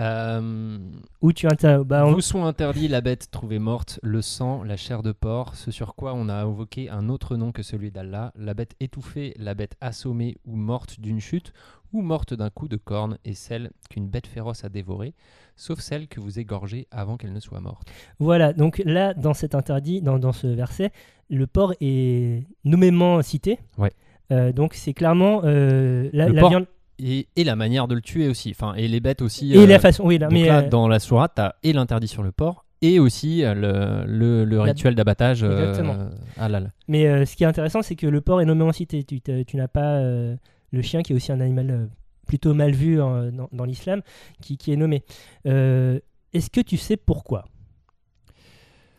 [0.00, 0.78] Euh,
[1.20, 1.46] Où tu
[1.84, 5.54] bah, on- Vous sont interdits la bête trouvée morte, le sang, la chair de porc,
[5.56, 9.34] ce sur quoi on a invoqué un autre nom que celui d'Allah, la bête étouffée,
[9.38, 11.52] la bête assommée ou morte d'une chute,
[11.92, 15.12] ou morte d'un coup de corne, et celle qu'une bête féroce a dévorée,
[15.56, 17.88] sauf celle que vous égorgez avant qu'elle ne soit morte.
[18.20, 20.92] Voilà, donc là, dans cet interdit, dans, dans ce verset,
[21.28, 23.58] le porc est nommément cité.
[23.76, 23.92] Ouais.
[24.32, 26.66] Euh, donc c'est clairement euh, la, Le la porc viande
[27.02, 29.52] Et, et la manière de le tuer aussi, enfin, et les bêtes aussi.
[29.54, 30.04] et euh, la façon.
[30.04, 32.64] Oui, là, donc mais là, euh, dans la sourate, t'as et l'interdit sur le porc,
[32.82, 36.72] et aussi euh, le, le- rituel d'abattage euh, halal.
[36.88, 39.02] Mais euh, ce qui est intéressant, c'est que le porc est nommé en cité.
[39.04, 40.36] Tu, tu n'as pas euh,
[40.72, 41.86] le chien, qui est aussi un animal euh,
[42.26, 44.02] plutôt mal vu en- dans, dans l'islam,
[44.42, 45.02] qui, qui est nommé.
[45.46, 45.98] Euh,
[46.32, 47.44] Est-ce que tu sais pourquoi?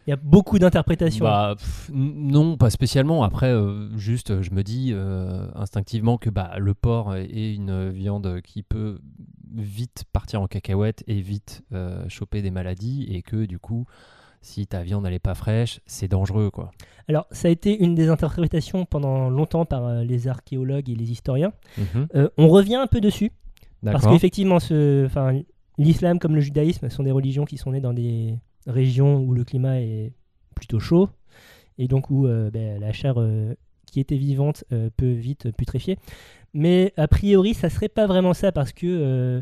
[0.08, 1.24] Il y a beaucoup d'interprétations.
[1.26, 3.24] Bah, pff, non, pas spécialement.
[3.24, 7.90] Après, euh, juste, euh, je me dis euh, instinctivement que bah, le porc est une
[7.90, 9.00] viande qui peut
[9.54, 13.86] vite partir en cacahuète et vite euh, choper des maladies et que du coup,
[14.42, 16.72] si ta viande elle est pas fraîche, c'est dangereux quoi.
[17.08, 21.52] Alors, ça a été une des interprétations pendant longtemps par les archéologues et les historiens.
[21.78, 22.30] Mhm.
[22.38, 23.32] On revient un peu dessus,
[23.84, 24.58] parce qu'effectivement,
[25.78, 29.44] l'islam comme le judaïsme sont des religions qui sont nées dans des régions où le
[29.44, 30.14] climat est
[30.56, 31.10] plutôt chaud,
[31.78, 33.56] et donc où euh, ben, la chair euh,
[33.88, 35.98] qui était vivante euh, peut vite putréfier.
[36.54, 39.42] Mais a priori, ça serait pas vraiment ça, parce que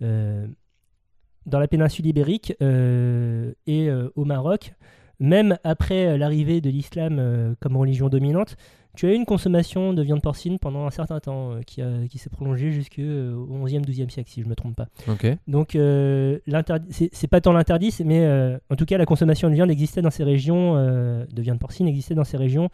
[0.00, 4.72] dans la péninsule ibérique et au Maroc,
[5.20, 8.56] même après euh, l'arrivée de l'islam euh, comme religion dominante,
[8.96, 12.06] tu as eu une consommation de viande porcine pendant un certain temps euh, qui, a-
[12.08, 14.88] qui s'est prolongée jusqu'au 11e, 12e siècle, si je ne me trompe pas.
[15.46, 16.38] Donc, euh,
[16.90, 20.10] c'est pas tant l'interdit, mais euh, en tout cas, la consommation de viande existait dans
[20.10, 22.70] ces régions, de viande porcine existait dans ces régions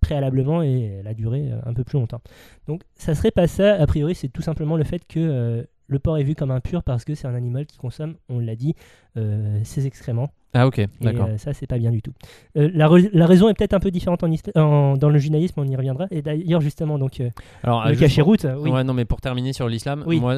[0.00, 2.20] préalablement et elle a duré un peu plus longtemps.
[2.66, 3.74] Donc, ça serait pas ça.
[3.74, 7.04] A priori, c'est tout simplement le fait que le porc est vu comme impur parce
[7.04, 8.74] que c'est un animal qui consomme, on l'a dit,
[9.16, 10.30] euh, ses excréments.
[10.54, 11.26] Ah ok, d'accord.
[11.28, 12.12] euh, ça, c'est pas bien du tout.
[12.56, 12.86] Euh, la,
[13.26, 16.06] raison est peut-être un peu différente en dans le judaïsme, on y reviendra.
[16.10, 17.30] Et d'ailleurs, justement, donc, euh,
[17.64, 18.70] Alors, le cachéroute, oui.
[18.70, 20.20] Ouais, non, mais pour terminer sur l'islam, Oui.
[20.20, 20.34] moi,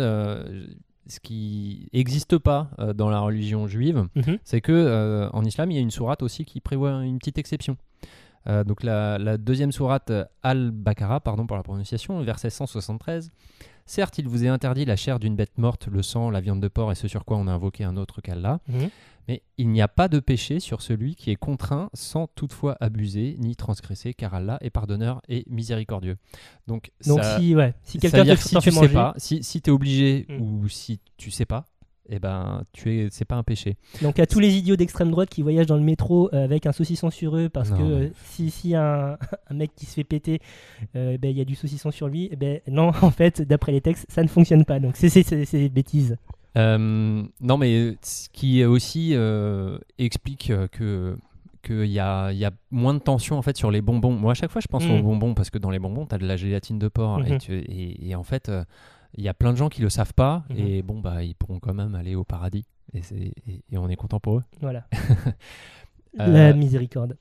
[1.09, 4.39] ce qui n'existe pas dans la religion juive, Mhm.
[4.43, 7.77] c'est que en islam, il y a une sourate aussi qui prévoit une petite exception.
[8.49, 13.31] Euh, donc la, la deuxième sourate euh, Al-Baqarah, pardon pour la prononciation, verset 173.
[13.89, 16.69] Certes, il vous est interdit la chair d'une bête morte, le sang, la viande de
[16.69, 18.61] porc et ce sur quoi on a invoqué un autre qu'Allah.
[18.69, 18.89] Mhm.
[19.29, 23.35] Mais il n'y a pas de péché sur celui qui est contraint sans toutefois abuser
[23.41, 26.17] ni transgresser, car Allah est pardonneur et miséricordieux.
[26.69, 29.43] Donc, Donc, ça- si, ouais, si quelqu'un veut te si tu sais manger- pas, si,
[29.43, 30.41] si tu es obligé Mm.
[30.41, 31.65] ou si tu sais pas,
[32.09, 33.77] eh ben tu es c'est pas un péché.
[34.03, 36.73] Donc à tous les idiots d'extrême droite qui voyagent dans le métro euh, avec un
[36.73, 39.17] saucisson sur eux parce Non, que euh, si, si un,
[39.51, 40.41] un mec qui se fait péter,
[40.95, 43.73] euh, ben, il y a du saucisson sur lui, eh ben non, en fait, d'après
[43.73, 44.79] les textes, ça ne fonctionne pas.
[44.81, 46.17] Donc c'est c'est- c'est- c'est des bêtises.
[46.57, 49.15] Euh, non mais ce qui aussi
[49.99, 51.19] explique que
[51.63, 54.13] qu'il y a, il y a moins de tension en fait sur les bonbons.
[54.13, 56.19] Moi à chaque fois je pense aux bonbons parce que dans les bonbons tu as
[56.19, 57.39] de la gélatine de porc et, Mhm.
[57.39, 58.51] tu- et- et en fait
[59.17, 60.57] il y a plein de gens qui le savent pas Mhm.
[60.59, 62.65] et bon bah ils pourront quand même aller au paradis
[62.95, 63.15] et, c'est-
[63.49, 64.45] et- et on est content pour eux.
[64.61, 64.87] Voilà.
[66.19, 67.17] Euh, La miséricorde.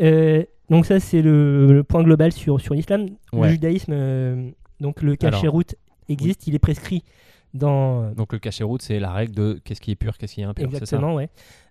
[0.00, 3.06] Euh, donc ça c'est le, le point global sur, sur l'islam.
[3.32, 3.50] Le Ouais.
[3.50, 5.74] judaïsme, euh, donc le Alors, cachéroute
[6.08, 7.02] existe, il est prescrit
[7.54, 8.12] dans...
[8.12, 10.68] Donc le cachet-route c'est la règle de qu'est-ce qui est pur, qu'est-ce qui est impur,
[10.70, 11.28] c'est ça Exactement, ouais.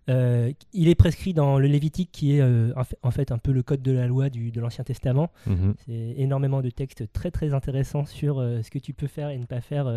[0.10, 2.74] Euh, il est prescrit dans le Lévitique, qui est euh,
[3.04, 5.30] en fait- un peu le code de la loi du, de l'Ancien Testament.
[5.46, 5.74] Mhm.
[5.86, 9.38] C'est énormément de textes très très intéressants sur euh, ce que tu peux faire et
[9.38, 9.92] ne pas faire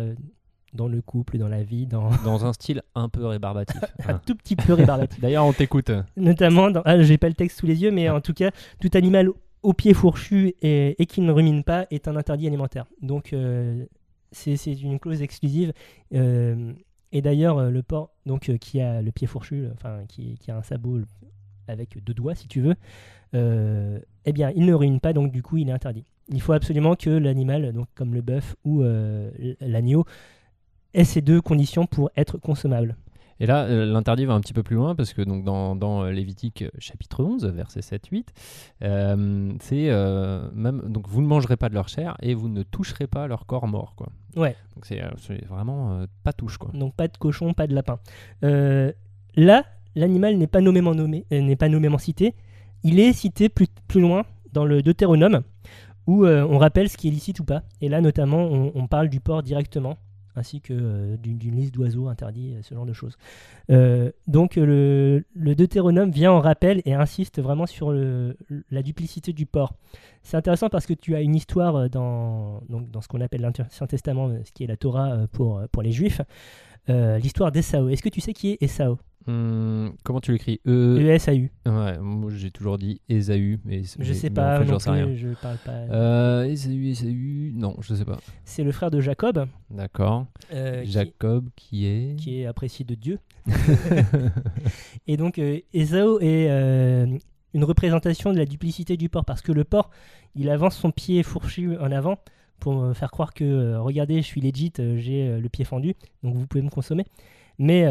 [0.73, 3.81] dans le couple, dans la vie, dans Dans un style un peu rébarbatif.
[4.07, 4.21] un hein.
[4.25, 5.19] tout petit peu rébarbatif.
[5.21, 5.91] D'ailleurs on t'écoute.
[6.17, 6.81] Notamment, dans...
[6.85, 8.51] ah, j'ai pas le texte sous les yeux, mais en tout cas,
[8.81, 9.29] tout animal
[9.63, 12.85] au pied fourchu et, et qui ne rumine pas est un interdit alimentaire.
[13.01, 13.85] Donc euh,
[14.31, 15.73] c'est une clause exclusive.
[16.13, 16.73] Euh,
[17.11, 20.57] et d'ailleurs, euh, le porc, donc euh, qui a le pied fourchu, enfin qui, a
[20.57, 21.01] un sabot
[21.67, 22.75] avec deux doigts, si tu veux,
[23.33, 26.05] eh bien, il ne rumine pas, donc du coup, il est interdit.
[26.29, 28.83] Il faut absolument que l'animal, donc comme le bœuf ou
[29.61, 30.05] l'agneau,
[30.93, 32.95] ait ces deux conditions pour être consommable.
[33.41, 36.03] Et là, euh, l'interdit va un petit peu plus loin parce que donc dans, dans
[36.03, 38.27] euh, Lévitique euh, chapitre 11, verset 7-8,
[38.83, 42.61] euh, c'est euh, même donc vous ne mangerez pas de leur chair et vous ne
[42.61, 44.09] toucherez pas leur corps mort quoi.
[44.35, 44.55] Ouais.
[44.75, 45.01] Donc c'est
[45.49, 46.69] vraiment pas touche quoi.
[46.75, 47.99] Donc pas de cochon, pas de lapin.
[48.43, 49.65] Là,
[49.95, 52.35] l'animal n'est pas nommément nommé, n'est pas nommément cité.
[52.83, 54.23] Il est cité plus, plus loin
[54.53, 55.41] dans le Deutéronome,
[56.05, 57.63] où on rappelle ce qui est licite ou pas.
[57.81, 59.97] Et là, notamment, on, on parle du porc directement,
[60.35, 63.17] ainsi que euh, d'une liste d'oiseaux interdits, euh, ce genre de choses.
[63.69, 69.73] Euh, donc le, Deutéronome vient en rappel et insiste vraiment sur la duplicité du porc.
[70.23, 73.87] C'est intéressant parce que tu as une histoire dans, donc dans ce qu'on appelle l'Ancien
[73.87, 76.21] Testament, ce qui est la Torah pour, pour les Juifs,
[76.89, 77.89] euh, l'histoire d'Esau.
[77.89, 80.59] Est-ce que tu sais qui est Esau Hum, comment tu l'écris?
[80.65, 80.97] E.
[80.99, 81.51] E-S-A-U.
[81.67, 84.89] Ouais, moi j'ai toujours dit Ésaü, mais c'est- Je sais pas, En fait, non sais
[84.89, 85.13] rien.
[85.15, 85.71] je parle pas.
[85.73, 88.17] Euh, Ésaü, Ésaü, non, je sais pas.
[88.45, 90.25] C'est le frère de Jacob, D'accord.
[90.53, 92.15] euh, qui- Jacob qui est.
[92.15, 93.19] qui est apprécié de Dieu.
[95.07, 97.05] Et donc, euh, Esau est euh,
[97.53, 99.89] une représentation de la duplicité du porc, parce que le porc,
[100.35, 102.17] il avance son pied fourchu en avant
[102.61, 105.65] pour me faire croire que, euh, regardez, je suis legit, euh, j'ai euh, le pied
[105.65, 107.03] fendu, donc vous pouvez me consommer.
[107.59, 107.85] Mais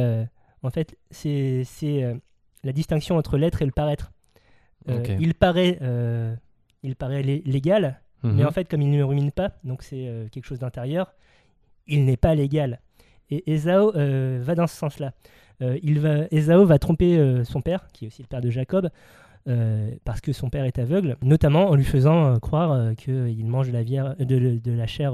[0.63, 1.63] en fait, c'est
[2.65, 4.11] la distinction entre l'être et le paraître.
[5.21, 5.79] Il paraît,
[6.83, 8.47] il paraît lé- légal, mais Mhm.
[8.47, 11.13] en fait, comme il ne rumine pas, donc c'est quelque chose d'intérieur,
[11.87, 12.81] il n'est pas légal.
[13.31, 15.13] Et Esau euh, va dans ce sens-là.
[15.63, 18.51] Euh, il va, Esau va tromper euh, son père, qui est aussi le père de
[18.51, 18.91] Jacob,
[19.51, 23.45] euh, parce que son père est aveugle, notamment en lui faisant euh, croire euh, qu'il
[23.47, 25.13] mange de la, vière- de, de la chair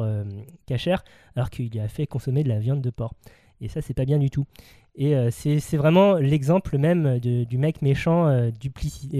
[0.66, 1.02] cachère,
[1.34, 3.14] alors qu'il lui a fait consommer de la viande de porc.
[3.60, 4.44] Et ça, c'est pas bien du tout.
[4.96, 9.10] Et c'est vraiment l'exemple même de- du mec méchant duplici-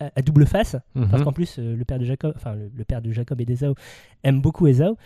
[0.00, 1.24] à, à double face, parce Mhm.
[1.24, 3.74] qu'en plus, le père de Jacob, enfin le, le père de Jacob et d'Esau
[4.22, 4.96] aime beaucoup Esau.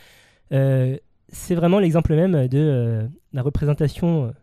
[0.50, 4.34] C'est vraiment l'exemple même de la représentation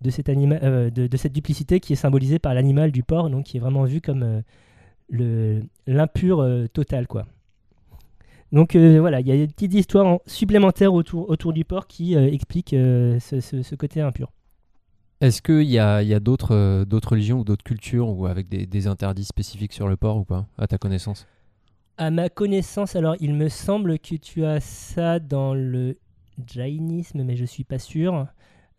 [0.00, 3.30] de, cet anima- euh, de, de cette duplicité qui est symbolisée par l'animal du porc,
[3.30, 4.40] donc qui est vraiment vu comme euh,
[5.08, 7.26] le- l'impur euh, total, quoi.
[8.52, 12.14] Donc voilà, il y a des petites histoires en- supplémentaires autour, autour du porc qui
[12.14, 14.32] expliquent euh, ce, ce- ce côté impur.
[15.20, 18.66] Est-ce qu'il y a, y a d'autres euh, religions ou d'autres cultures ou avec des,
[18.66, 21.26] des interdits spécifiques sur le porc ou pas, à ta connaissance?
[21.98, 25.98] À ma connaissance, alors il me semble que tu as ça dans le
[26.46, 28.26] jainisme, mais je suis pas sûr.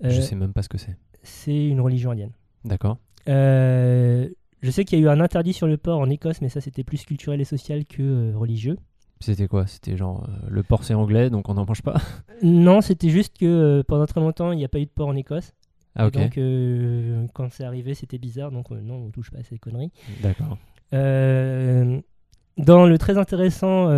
[0.02, 0.98] Je Euh, sais même pas ce que c'est.
[1.24, 2.32] C'est une religion indienne.
[2.66, 2.98] D'accord.
[3.28, 4.30] Euh,
[4.62, 6.62] je sais qu'il y a eu un interdit sur le porc en Écosse, mais ça
[6.62, 8.78] c'était plus culturel et social que euh, religieux.
[9.20, 9.68] C'était quoi?
[9.68, 12.02] C'était genre euh, le porc c'est anglais donc on n'en mange pas?
[12.44, 15.16] Non, c'était juste que pendant très longtemps il n'y a pas eu de porc en
[15.16, 15.54] Écosse.
[15.96, 16.16] Ah Et ok.
[16.18, 19.92] Donc quand c'est arrivé c'était bizarre, donc non on touche pas à ces conneries.
[20.22, 20.58] D'accord.
[22.58, 23.90] Dans le très intéressant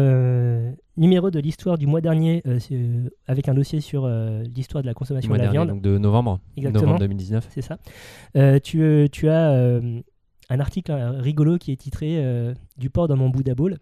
[0.98, 4.88] numéro de l'histoire du mois dernier, euh, euh, avec un dossier sur euh, l'histoire de
[4.88, 6.40] la consommation Mois de la dernier, viande, donc de novembre.
[6.58, 6.82] Exactement.
[6.84, 7.48] Novembre 2019.
[7.50, 7.78] c'est ça,
[8.38, 9.52] euh, tu, tu as
[10.50, 12.24] un article rigolo qui est titré
[12.78, 13.78] Du porc dans mon Bouddha Bowl.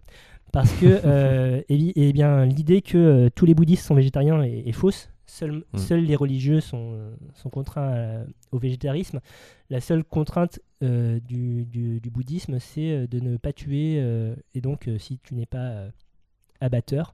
[0.54, 4.72] Parce que euh, eh eh bien, l'idée que tous les bouddhistes sont végétariens est, est
[4.74, 5.10] fausse.
[5.26, 5.78] Seuls, Mm.
[5.78, 6.98] seuls les religieux sont,
[7.36, 9.22] sont contraints à- au végétarisme.
[9.70, 14.04] La seule contrainte du, du- du bouddhisme, c'est de ne pas tuer.
[14.54, 15.86] et donc, si tu n'es pas
[16.62, 17.14] abatteur,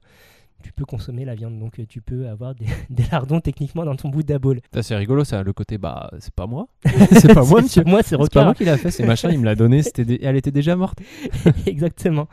[0.62, 1.58] tu peux consommer la viande.
[1.58, 4.60] Donc, euh, tu peux avoir des, des lardons techniquement dans ton Bouddha Bowl.
[4.74, 6.66] Ça, C'est rigolo ça, le côté bah c'est pas moi.
[7.12, 7.84] c'est pas moi monsieur.
[7.84, 9.82] Moi, c'est pas moi qui l'a fait, c'est machin, il me l'a donné,
[10.22, 10.98] elle était déjà morte.
[11.66, 12.28] Exactement.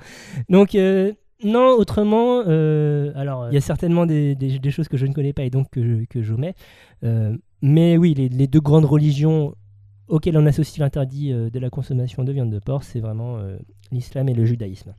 [0.49, 1.13] Donc, euh,
[1.43, 5.13] non, autrement, euh, alors, il y a certainement des, des- des choses que je ne
[5.13, 6.55] connais pas et donc que, j'omets.
[7.03, 9.53] Euh, mais oui, les, les deux grandes religions
[10.07, 13.38] auxquelles on associe l'interdit de la consommation de viande de porc, c'est vraiment
[13.91, 14.93] l'islam et le judaïsme.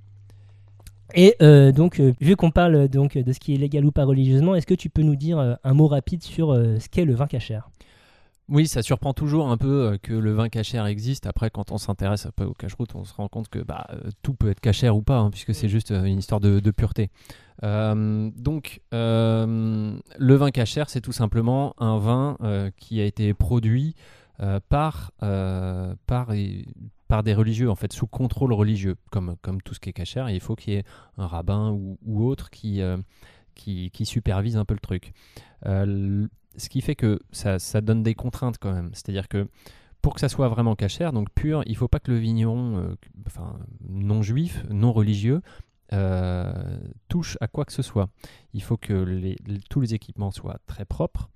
[1.14, 4.04] Et euh, donc, euh, vu qu'on parle donc de ce qui est légal ou pas
[4.04, 7.14] religieusement, est-ce que tu peux nous dire euh, un mot rapide sur ce qu'est le
[7.14, 7.70] vin cachère
[8.48, 11.26] Oui, ça surprend toujours un peu que le vin cachère existe.
[11.26, 13.86] Après, quand on s'intéresse un peu au cache-route, on se rend compte que bah,
[14.22, 16.70] tout peut être cachère ou pas, hein, puisque c'est juste euh, une histoire de, de
[16.70, 17.10] pureté.
[17.62, 23.32] Euh, donc, euh, le vin cachère, c'est tout simplement un vin euh, qui a été
[23.34, 23.94] produit
[24.68, 26.34] par, par,
[27.08, 30.28] par des religieux, en fait, sous contrôle religieux, comme, comme tout ce qui est cachère.
[30.30, 30.84] Il faut qu'il y ait
[31.18, 32.96] un rabbin ou, ou autre qui, euh,
[33.54, 35.12] qui, qui supervise un peu le truc.
[35.66, 36.26] Euh,
[36.56, 38.90] ce qui fait que ça, ça donne des contraintes quand même.
[38.92, 39.46] C'est-à-dire que
[40.02, 42.94] pour que ça soit vraiment cachère, donc pur, il faut pas que le vigneron, euh,
[43.26, 45.42] enfin non juif, non religieux,
[47.08, 48.08] touche à quoi que ce soit.
[48.52, 49.36] Il faut que les-
[49.70, 51.30] tous les équipements soient très propres,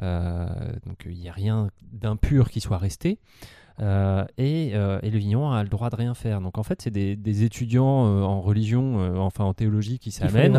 [0.00, 3.18] donc il n'y a rien d'impur qui soit resté.
[3.80, 6.40] euh, et, euh, et le vigneron a le droit de rien faire.
[6.42, 10.10] Donc en fait, c'est des, des étudiants euh, en religion, euh, enfin en théologie qui
[10.10, 10.52] s'amènent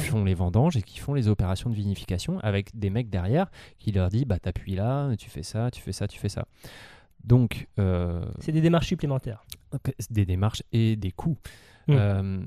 [0.00, 3.50] qui font les vendanges et qui font les opérations de vinification avec des mecs derrière
[3.78, 6.46] qui leur disent bah t'appuies là, tu fais ça, tu fais ça, tu fais ça.
[7.24, 9.44] Donc euh, C'est des démarches supplémentaires.
[10.10, 11.36] des démarches et des coûts.
[11.88, 11.92] Mm.
[11.92, 12.38] Euh,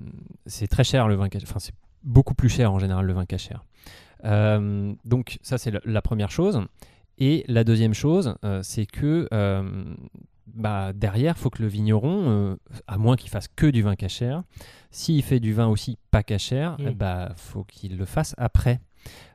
[0.47, 1.73] c'est très cher le vin enfin c'est
[2.03, 3.63] beaucoup plus cher en général le vin cachère.
[4.25, 6.61] Euh, donc ça c'est la, première chose.
[7.17, 9.95] Et la deuxième chose, euh, c'est que euh,
[10.47, 12.57] bah, derrière, il faut que le vigneron,
[12.87, 14.43] à moins qu'il fasse que du vin cachère,
[14.89, 16.87] s'il fait du vin aussi pas cachère, Mm.
[16.87, 18.79] il bah, faut qu'il le fasse après.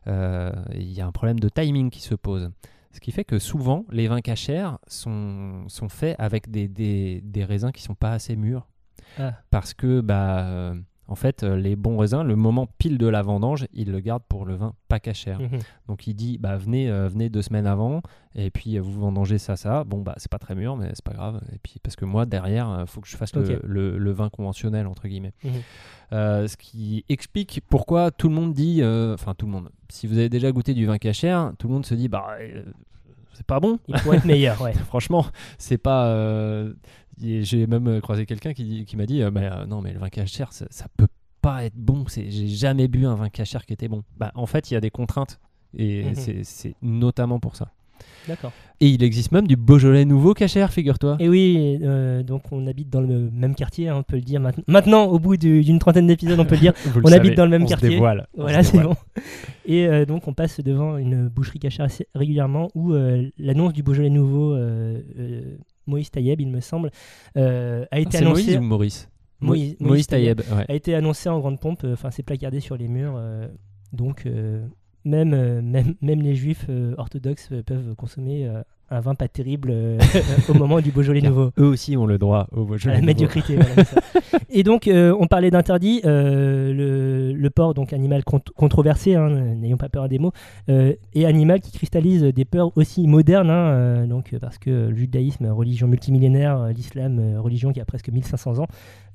[0.06, 2.50] Il y a un problème de timing qui se pose.
[2.92, 7.44] Ce qui fait que souvent, les vins cachères sont, sont faits avec des, des, des
[7.44, 8.68] raisins qui sont pas assez mûrs.
[9.18, 9.32] Ah.
[9.50, 10.74] Parce que, bah,
[11.06, 14.22] en fait, euh, les bons raisins, le moment pile de la vendange, ils le gardent
[14.28, 15.38] pour le vin pas cachère.
[15.38, 15.58] Mhm.
[15.88, 18.00] Donc il dit bah venez euh, venez deux semaines avant
[18.34, 19.84] et puis euh, vous vendangez ça ça.
[19.84, 21.40] Bon bah c'est pas très mûr mais c'est pas grave.
[21.54, 23.60] Et puis parce que moi derrière euh, faut que je fasse le- Ok.
[23.64, 25.34] le, le vin conventionnel entre guillemets.
[25.44, 25.50] Mhm.
[26.12, 29.68] Euh, ce qui explique pourquoi tout le monde dit enfin tout le monde.
[29.90, 32.28] Si vous avez déjà goûté du vin cachère, tout le monde se dit bah
[33.34, 33.78] c'est pas bon.
[33.88, 34.72] Il pourrait être meilleur, ouais.
[34.72, 35.26] Franchement
[35.58, 36.06] c'est pas.
[36.06, 36.72] euh,
[37.20, 39.98] J'ai même euh, croisé quelqu'un qui, qui m'a dit euh, mais, euh, non mais le
[39.98, 41.06] vin cachère ça, ça peut
[41.40, 42.04] pas être bon.
[42.08, 44.02] J'ai jamais bu un vin cachère qui était bon.
[44.16, 45.38] Bah en fait il y a des contraintes
[45.76, 46.42] et Mhm.
[46.44, 47.70] c'est- notamment pour ça.
[48.26, 48.52] D'accord.
[48.80, 51.16] Et il existe même du Beaujolais nouveau cachère, figure-toi.
[51.20, 54.40] Et oui, euh, donc on habite dans le même quartier, hein, on peut le dire
[54.40, 54.64] maintenant.
[54.66, 56.72] Maintenant, au bout du- d'une trentaine d'épisodes, on peut le dire.
[56.94, 57.90] Le on savez, habite dans le même on se quartier.
[57.90, 58.96] dévoile, on Voilà, se c'est dévoile.
[59.14, 59.22] bon.
[59.66, 63.82] Et euh, donc on passe devant une boucherie cachère assez régulièrement où euh, l'annonce du
[63.82, 64.54] Beaujolais nouveau,
[65.86, 66.90] Moïse Tayeb, il me semble,
[67.36, 68.42] euh, a Ah, été C'est annoncé.
[68.44, 69.08] Moïse ou Maurice
[69.40, 70.64] Moïse- Mo- Moïse ouais.
[70.68, 73.46] a été annoncé en grande pompe, euh, enfin c'est placardé sur les murs, euh,
[73.92, 74.26] donc
[75.04, 76.66] même, même, même les juifs
[76.96, 78.50] orthodoxes peuvent consommer
[78.90, 79.98] un vin pas terrible euh,
[80.48, 81.50] au moment du Beaujolais Car nouveau.
[81.58, 83.06] Eux aussi ont le droit au À Beaujolais la nouveau.
[83.06, 83.56] médiocrité.
[83.56, 83.82] voilà.
[84.50, 86.00] Et donc, euh, on parlait d'interdit.
[86.04, 90.32] euh, le, le porc, donc animal cont- controversé, hein, n'ayons pas peur des mots,
[90.68, 95.86] et animal qui cristallise des peurs aussi modernes, hein, donc, parce que le judaïsme, religion
[95.88, 98.66] multimillénaire, l'islam, religion qui a presque 1500 ans,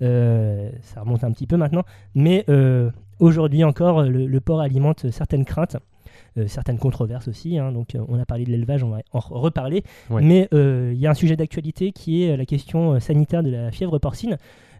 [0.02, 1.84] ça remonte un petit peu maintenant.
[2.16, 2.46] Mais
[3.20, 5.78] aujourd'hui encore, le, le porc alimente certaines craintes.
[6.40, 9.20] Euh, certaines controverses aussi, hein, donc euh, on a parlé de l'élevage, on va en
[9.20, 9.84] re- reparler.
[10.10, 10.22] Ouais.
[10.24, 13.72] Mais euh, il y a un sujet d'actualité qui est la question sanitaire de la
[13.72, 14.38] fièvre porcine.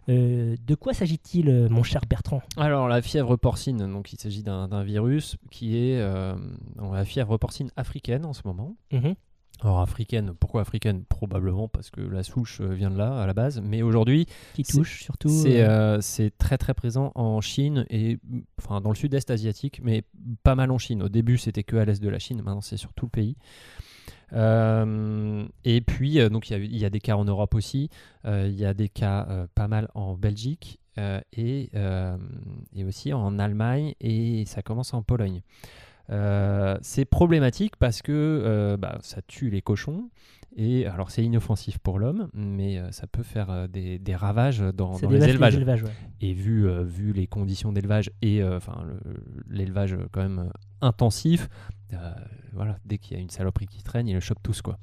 [0.08, 2.42] Euh, de quoi s'agit-il, mon cher Bertrand?
[2.56, 6.34] Alors la fièvre porcine, donc il s'agit d'un virus qui est euh,
[6.92, 8.74] la fièvre porcine africaine en ce moment.
[8.92, 9.14] Mhm.
[9.62, 11.04] Alors africaine, pourquoi africaine?
[11.04, 14.64] Probablement parce que la souche euh, vient de là à la base, mais aujourd'hui Qui
[14.64, 15.28] c'est- touche surtout.
[15.28, 18.18] c'est euh, euh, c'est très très présent en Chine et
[18.58, 20.04] enfin dans le sud-est asiatique, mais
[20.42, 21.02] pas mal en Chine.
[21.02, 23.36] Au début c'était que à l'est de la Chine, maintenant c'est sur tout le pays.
[24.32, 27.90] Euh, et puis, donc il y, a y des cas en Europe aussi,
[28.24, 30.78] euh, il y a des cas pas mal en Belgique
[31.32, 31.70] et,
[32.74, 35.42] et aussi en Allemagne et ça commence en Pologne.
[36.10, 40.10] Euh, c'est problématique parce que euh, bah, ça tue les cochons
[40.56, 44.96] et alors c'est inoffensif pour l'homme, mais euh, ça peut faire des, des ravages dans,
[45.06, 45.54] dans les élevages.
[45.56, 45.90] élevages, ouais.
[46.20, 50.50] Et vu, vu les conditions d'élevage et enfin le- l'élevage quand même
[50.80, 51.48] intensif,
[52.52, 54.78] voilà, dès qu'il y a une saloperie qui traîne, ils le chopent tous quoi.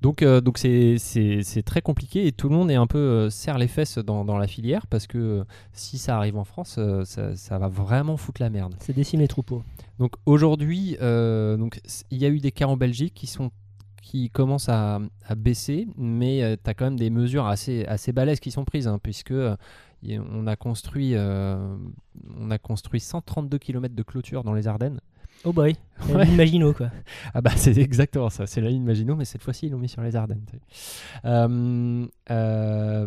[0.00, 2.98] Donc euh, donc c'est c'est- c'est très compliqué et tout le monde est un peu
[2.98, 5.44] euh, serre les fesses dans, dans la filière parce que euh,
[5.74, 8.74] si ça arrive en France, ça, ça va vraiment foutre la merde.
[8.80, 9.62] C'est décime les troupeaux.
[9.98, 11.80] Donc aujourd'hui, donc
[12.10, 13.50] il y a eu des cas en Belgique qui sont
[14.02, 18.40] qui commencent à, à baisser, mais tu as quand même des mesures assez, assez balèzes
[18.40, 24.42] qui sont prises, hein, puisque on a construit on a construit 132 km de clôture
[24.44, 25.00] dans les Ardennes.
[25.44, 25.74] Oh boy,
[26.12, 26.26] Ouais.
[26.26, 26.90] Maginot quoi.
[27.34, 29.88] Ah bah c'est exactement ça, c'est la ligne Maginot, mais cette fois-ci ils l'ont mis
[29.88, 30.44] sur les Ardennes.
[31.24, 33.06] Euh, euh,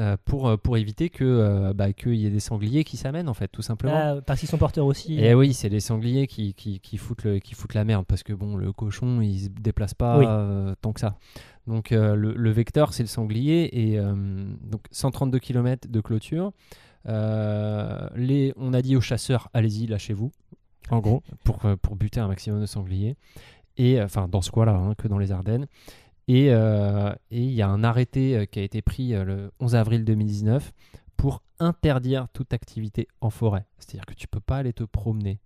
[0.00, 3.48] euh, pour, pour éviter que bah, qu'il y ait des sangliers qui s'amènent en fait,
[3.48, 3.94] tout simplement.
[3.96, 5.18] Ah, parce qu'ils sont porteurs aussi.
[5.18, 8.22] Et oui, c'est les sangliers qui, qui, qui foutent le, qui foutent la merde parce
[8.22, 10.26] que bon, le cochon il se déplace pas Oui.
[10.80, 11.16] tant que ça.
[11.66, 16.52] Donc le, le vecteur c'est le sanglier et donc 132 km de clôture.
[17.08, 20.30] Euh, les, on a dit aux chasseurs allez-y, lâchez-vous,
[20.90, 23.16] en gros, pour, euh, pour buter un maximum de sangliers.
[23.76, 25.66] Et euh, enfin dans ce coin-là, hein, que dans les Ardennes.
[26.26, 30.04] Et euh, et il y a un arrêté qui a été pris le 11 avril
[30.04, 30.72] 2019
[31.16, 33.64] pour interdire toute activité en forêt.
[33.78, 35.40] C'est-à-dire que tu peux pas aller te promener.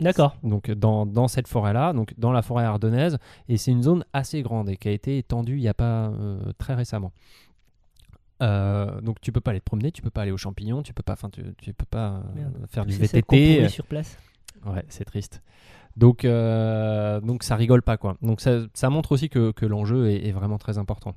[0.00, 0.36] D'accord.
[0.42, 4.42] Donc dans, dans cette forêt-là, donc dans la forêt ardennaise, et c'est une zone assez
[4.42, 7.12] grande et qui a été étendue il n'y a pas euh, très récemment.
[8.42, 10.92] Euh, donc tu peux pas aller te promener, tu peux pas aller aux champignons, tu
[10.92, 12.66] peux pas, enfin tu, tu peux pas Merde.
[12.68, 13.68] faire du VTT.
[13.68, 14.18] sur place.
[14.66, 15.42] Ouais, c'est triste.
[15.96, 18.16] Donc, euh, donc ça rigole pas quoi.
[18.22, 21.14] Donc ça, ça montre aussi que, que l'enjeu est, est vraiment très important.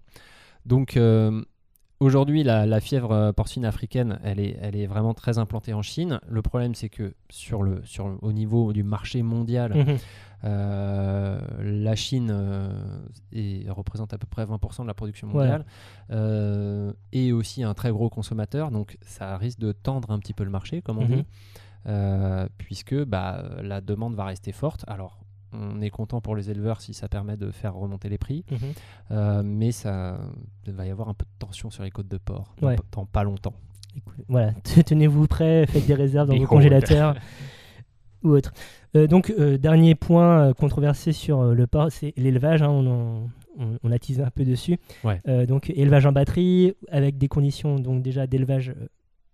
[0.65, 1.41] Donc euh,
[1.99, 5.81] aujourd'hui, la, la fièvre euh, porcine africaine, elle est, elle est vraiment très implantée en
[5.81, 6.19] Chine.
[6.29, 9.73] Le problème, c'est que sur le, sur, au niveau du marché mondial,
[10.43, 12.31] euh, la Chine
[13.33, 15.65] est- représente à peu près 20% de la production mondiale
[17.11, 18.69] et aussi un très gros consommateur.
[18.71, 21.15] Donc ça risque de tendre un petit peu le marché, comme on Mhm.
[21.15, 21.25] dit,
[22.57, 24.83] puisque bah, la demande va rester forte.
[24.87, 25.19] Alors
[25.53, 28.57] on est content pour les éleveurs si ça permet de faire remonter les prix, Mhm.
[29.11, 30.19] euh, mais ça
[30.65, 32.75] il va y avoir un peu de tension sur les côtes de porc dans, Ouais.
[32.91, 33.53] dans pas longtemps.
[33.95, 34.51] Écoute, Voilà,
[34.85, 37.15] tenez-vous prêts, faites des réserves dans vos congélateurs
[38.23, 38.51] ou autre.
[38.95, 42.61] Euh, donc, euh, dernier point euh, controversé sur euh, le porc, c'est l'élevage.
[42.61, 43.29] hein, on, en-
[43.59, 44.77] on, on a teasé un peu dessus.
[45.03, 45.21] Ouais.
[45.27, 48.87] Euh, donc, élevage en batterie, avec des conditions donc déjà d'élevage euh,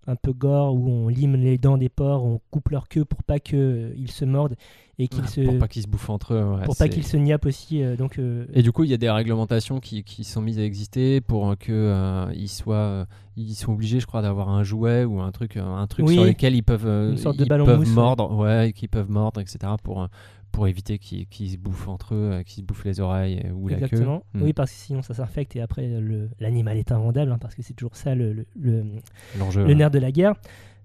[0.07, 3.23] un peu gore, où on lime les dents des porcs, on coupe leur queue pour
[3.23, 4.55] pas qu'ils se mordent
[4.99, 5.41] et qu'ils se...
[5.41, 6.43] Pour pas qu'ils se bouffent entre eux.
[6.43, 7.81] ouais, pour pas qu'ils se niappent aussi.
[7.81, 10.59] euh, donc, euh, Et du coup, il y a des réglementations qui, qui sont mises
[10.59, 13.05] à exister pour que euh, ils soient,
[13.37, 16.13] ils sont obligés, je crois, d'avoir un jouet ou un truc, un truc Oui.
[16.15, 19.09] sur lequel ils peuvent, Une sorte de ils ballon peuvent mousse, mordre, ouais, qu'ils peuvent
[19.09, 19.59] mordre, etc.
[19.81, 20.07] pour
[20.53, 23.69] pour éviter qu'ils se bouffent entre eux, euh, qu'ils se bouffent les oreilles euh, ou
[23.71, 24.23] Exactement.
[24.33, 24.45] la queue.
[24.45, 25.89] Oui, parce que sinon ça s'infecte et après
[26.39, 30.35] l'animal est invendable, hein, parce que c'est toujours ça le, nerf de la guerre.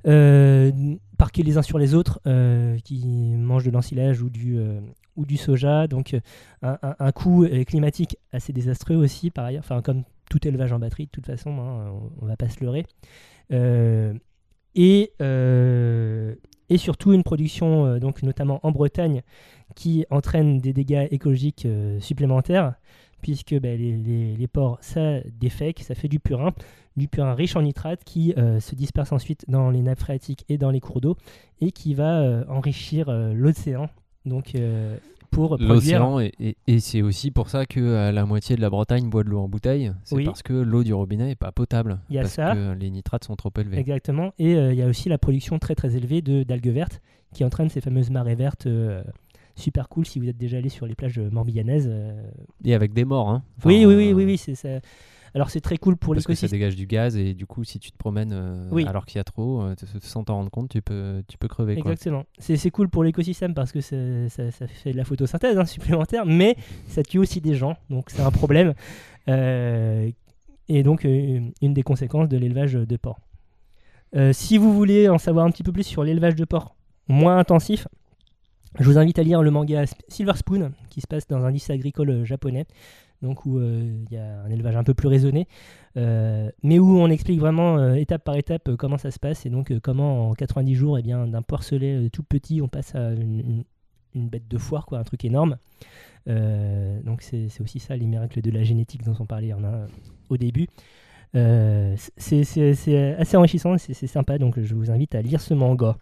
[0.06, 0.72] Euh,
[1.18, 4.80] parquer les uns sur les autres, euh, qui mangent de l'ensilage ou du, euh,
[5.16, 5.86] ou du soja.
[5.86, 6.14] Donc
[6.62, 9.62] un, un- un coût climatique assez désastreux aussi par ailleurs.
[9.64, 12.64] Enfin comme tout élevage en batterie de toute façon, hein, on, on va pas se
[12.64, 12.86] leurrer.
[14.74, 15.12] Et,
[16.70, 19.22] et surtout une production, donc notamment en Bretagne,
[19.74, 22.74] qui entraîne des dégâts écologiques euh, supplémentaires,
[23.22, 26.52] puisque ben, les, les- les porcs, ça défèque, ça fait du purin,
[26.96, 30.58] du purin riche en nitrate qui euh, se disperse ensuite dans les nappes phréatiques et
[30.58, 31.16] dans les cours d'eau,
[31.60, 33.88] et qui va euh, enrichir l'océan.
[34.24, 34.54] Donc
[35.30, 35.56] pour.
[35.58, 39.24] L'océan, et, et- et c'est aussi pour ça que la moitié de la Bretagne boit
[39.24, 39.92] de l'eau en bouteille.
[40.04, 40.24] C'est Oui.
[40.24, 41.98] parce que l'eau du robinet n'est pas potable.
[42.08, 42.54] Il y a parce ça.
[42.54, 43.78] que les nitrates sont trop élevés.
[43.78, 44.32] Exactement.
[44.38, 47.00] Et il y a aussi la production très très élevée de d'algues vertes
[47.34, 48.66] qui entraîne ces fameuses marées vertes
[49.58, 51.88] super cool si vous êtes déjà allé sur les plages morbihanaises.
[51.90, 52.22] euh.
[52.64, 53.28] Et avec des morts.
[53.28, 53.42] Hein.
[53.58, 54.80] Enfin, oui, oui, oui, euh, oui, oui, c'est ça.
[55.34, 57.78] Alors c'est très cool pour Parce que ça dégage du gaz et du coup, si
[57.78, 58.86] tu te promènes euh, Oui.
[58.86, 61.76] alors qu'il y a trop, euh, sans t'en rendre compte, tu peux, tu peux crever.
[61.76, 62.24] Exactement.
[62.38, 63.96] C'est cool pour l'écosystème parce que ça,
[64.28, 66.56] ça fait de la photosynthèse hein, supplémentaire, mais
[66.86, 68.72] ça tue aussi des gens, donc c'est un problème.
[69.28, 70.10] Euh,
[70.68, 73.20] et donc euh, une des conséquences de l'élevage de porc.
[74.16, 76.76] Euh, si vous voulez en savoir un petit peu plus sur l'élevage de porc
[77.08, 77.88] moins intensif,
[78.78, 81.72] je vous invite à lire le manga Silver Spoon qui se passe dans un lycée
[81.72, 82.66] agricole euh, japonais,
[83.22, 85.48] donc où euh, il y a un élevage un peu plus raisonné,
[85.96, 89.76] euh, mais où on explique vraiment étape par étape comment ça se passe et donc
[89.80, 93.64] comment en 90 jours, eh bien, d'un porcelet tout petit, on passe à une,
[94.14, 95.56] bête de foire, quoi, un truc énorme.
[96.26, 99.54] Donc c'est aussi ça les miracles de la génétique dont on parlait
[100.28, 100.66] au début.
[101.34, 105.96] C'est assez enrichissant, c'est sympa, donc je vous invite à lire ce manga.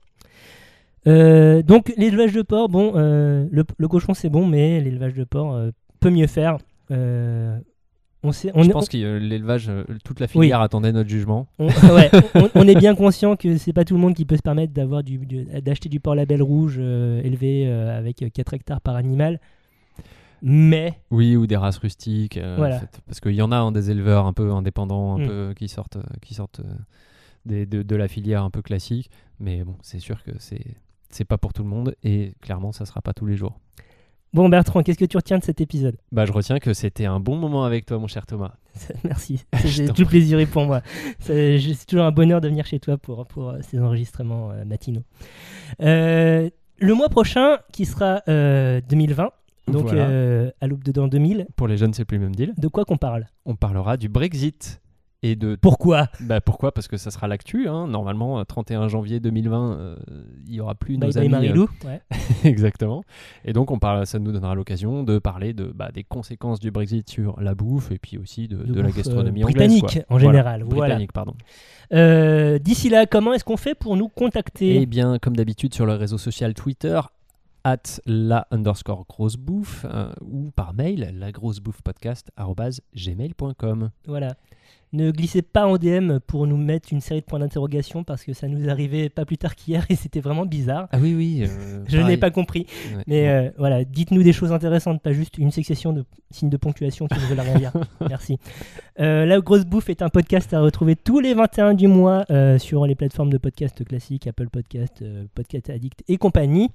[1.07, 5.25] Euh, donc l'élevage de porc, bon, euh, le, le cochon c'est bon, mais l'élevage de
[5.25, 6.59] porc euh, peut mieux faire.
[8.23, 9.71] On sait, on Je pense que l'élevage,
[10.05, 11.47] toute la filière attendait notre jugement.
[11.61, 14.37] on, ouais, on, on est bien conscient que c'est pas tout le monde qui peut
[14.37, 19.39] se permettre d'avoir du, d'acheter du porc label rouge élevé avec 4 hectares par animal.
[20.43, 22.39] Mais Oui, ou des races rustiques.
[22.57, 22.77] Voilà.
[22.77, 25.27] en fait, parce qu'il y en a hein, des éleveurs un peu indépendants, un Mm.
[25.29, 26.61] peu qui sortent, qui sortent
[27.45, 29.09] des- de, de la filière un peu classique.
[29.39, 30.65] Mais bon, c'est sûr que c'est
[31.17, 33.59] c'est pas pour tout le monde et clairement, ça sera pas tous les jours.
[34.33, 35.97] bon Bertrand, qu'est-ce que tu retiens de cet épisode?
[36.13, 38.53] Bah, je retiens que c'était un bon moment avec toi, mon cher Thomas.
[39.05, 40.83] Merci, c'est tout plaisir est pour moi.
[41.21, 41.59] C'est
[41.89, 45.05] toujours un bonheur de venir chez toi pour, pour euh, ces enregistrements euh, matinaux.
[45.81, 49.31] Euh, le mois prochain, qui sera euh, 2020,
[49.69, 50.53] donc Voilà.
[50.61, 52.53] à l'aube de dans 2000, Pour les jeunes, c'est plus le même deal.
[52.57, 53.27] de quoi qu'on parle?
[53.47, 54.81] On parlera du Brexit
[55.23, 56.73] et de Pourquoi Bah pourquoi?
[56.73, 57.69] Parce que ça sera l'actu.
[57.69, 57.87] hein.
[57.89, 59.97] Normalement, euh, 31 janvier 2020, euh,
[60.47, 61.29] il y aura plus Bye nos bye amis.
[61.31, 62.01] Marilou ouais.
[62.13, 63.03] euh, exactement.
[63.45, 66.71] Et donc, on parle, ça nous donnera l'occasion de parler de, bah, des conséquences du
[66.71, 69.69] Brexit sur la bouffe et puis aussi de, De de la gastronomie euh, anglaise.
[69.81, 70.17] britannique, quoi.
[70.17, 70.87] en général, voilà.
[70.95, 71.35] Britannique, pardon.
[71.93, 74.83] Euh, D'ici là, comment est-ce qu'on fait pour nous contacter?
[74.83, 77.01] Eh bien, comme d'habitude, sur le réseau social Twitter,
[77.65, 82.31] at la underscore grosse bouffe, euh, ou par mail, la grosse bouffe podcast
[82.95, 83.91] gmail.com.
[84.07, 84.35] Voilà.
[84.93, 88.33] Ne glissez pas en DM pour nous mettre une série de points d'interrogation parce que
[88.33, 90.89] ça nous arrivait pas plus tard qu'hier et c'était vraiment bizarre.
[90.93, 91.45] Ah oui, oui.
[91.47, 92.67] euh, Je n'ai pas compris.
[92.95, 93.03] Ouais.
[93.07, 97.09] Mais euh, voilà, dites-nous des choses intéressantes, pas juste une succession de signes de ponctuation
[97.09, 97.73] qui ne veulent rien dire.
[98.09, 98.39] Merci.
[99.01, 102.25] Euh, la grosse bouffe est un podcast à retrouver tous les 21 du mois
[102.59, 106.71] sur les plateformes de podcast classiques, Apple Podcast, Podcast Addict et compagnie.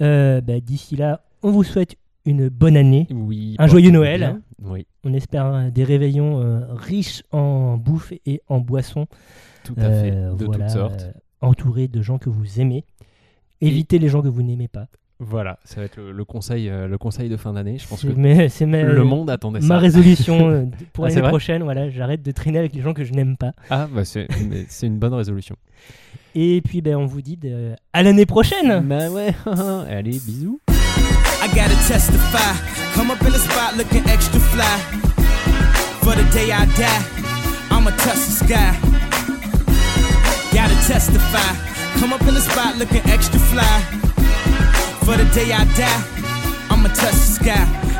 [0.00, 3.06] Bah, D'ici là, on vous souhaite une bonne année.
[3.10, 4.40] Oui, Un joyeux Noël.
[4.62, 9.06] Oui, On espère euh, des réveillons euh, riches en bouffe et en boissons.
[9.64, 10.12] tout à fait.
[10.12, 11.06] Euh, De voilà, toutes sortes.
[11.40, 12.84] entourés de gens que vous aimez.
[13.62, 14.86] Évitez les gens que vous n'aimez pas.
[15.22, 17.76] Voilà, ça va être le, le conseil, le conseil de fin d'année.
[17.76, 19.76] Je pense que mais- ma- le monde attendait ma ça.
[19.78, 21.62] résolution euh, d- pour Ah, l'année prochaine.
[21.62, 23.52] Voilà, j'arrête de traîner avec les gens que je n'aime pas.
[23.68, 24.26] Ah, bah c'est
[24.82, 25.56] une bonne résolution.
[26.34, 28.80] Et puis, ben, on vous dit de- à l'année prochaine.
[28.86, 29.34] Bah ouais,
[29.90, 30.58] allez, bisous.
[31.54, 32.54] Gotta testify.
[32.94, 34.78] Come up in the spot looking extra fly.
[36.02, 37.04] For the day I die,
[37.70, 38.72] I'ma touch the sky.
[40.54, 41.50] Gotta testify.
[41.98, 43.80] Come up in the spot looking extra fly.
[45.04, 46.02] For the day I die,
[46.70, 47.99] I'ma touch the sky.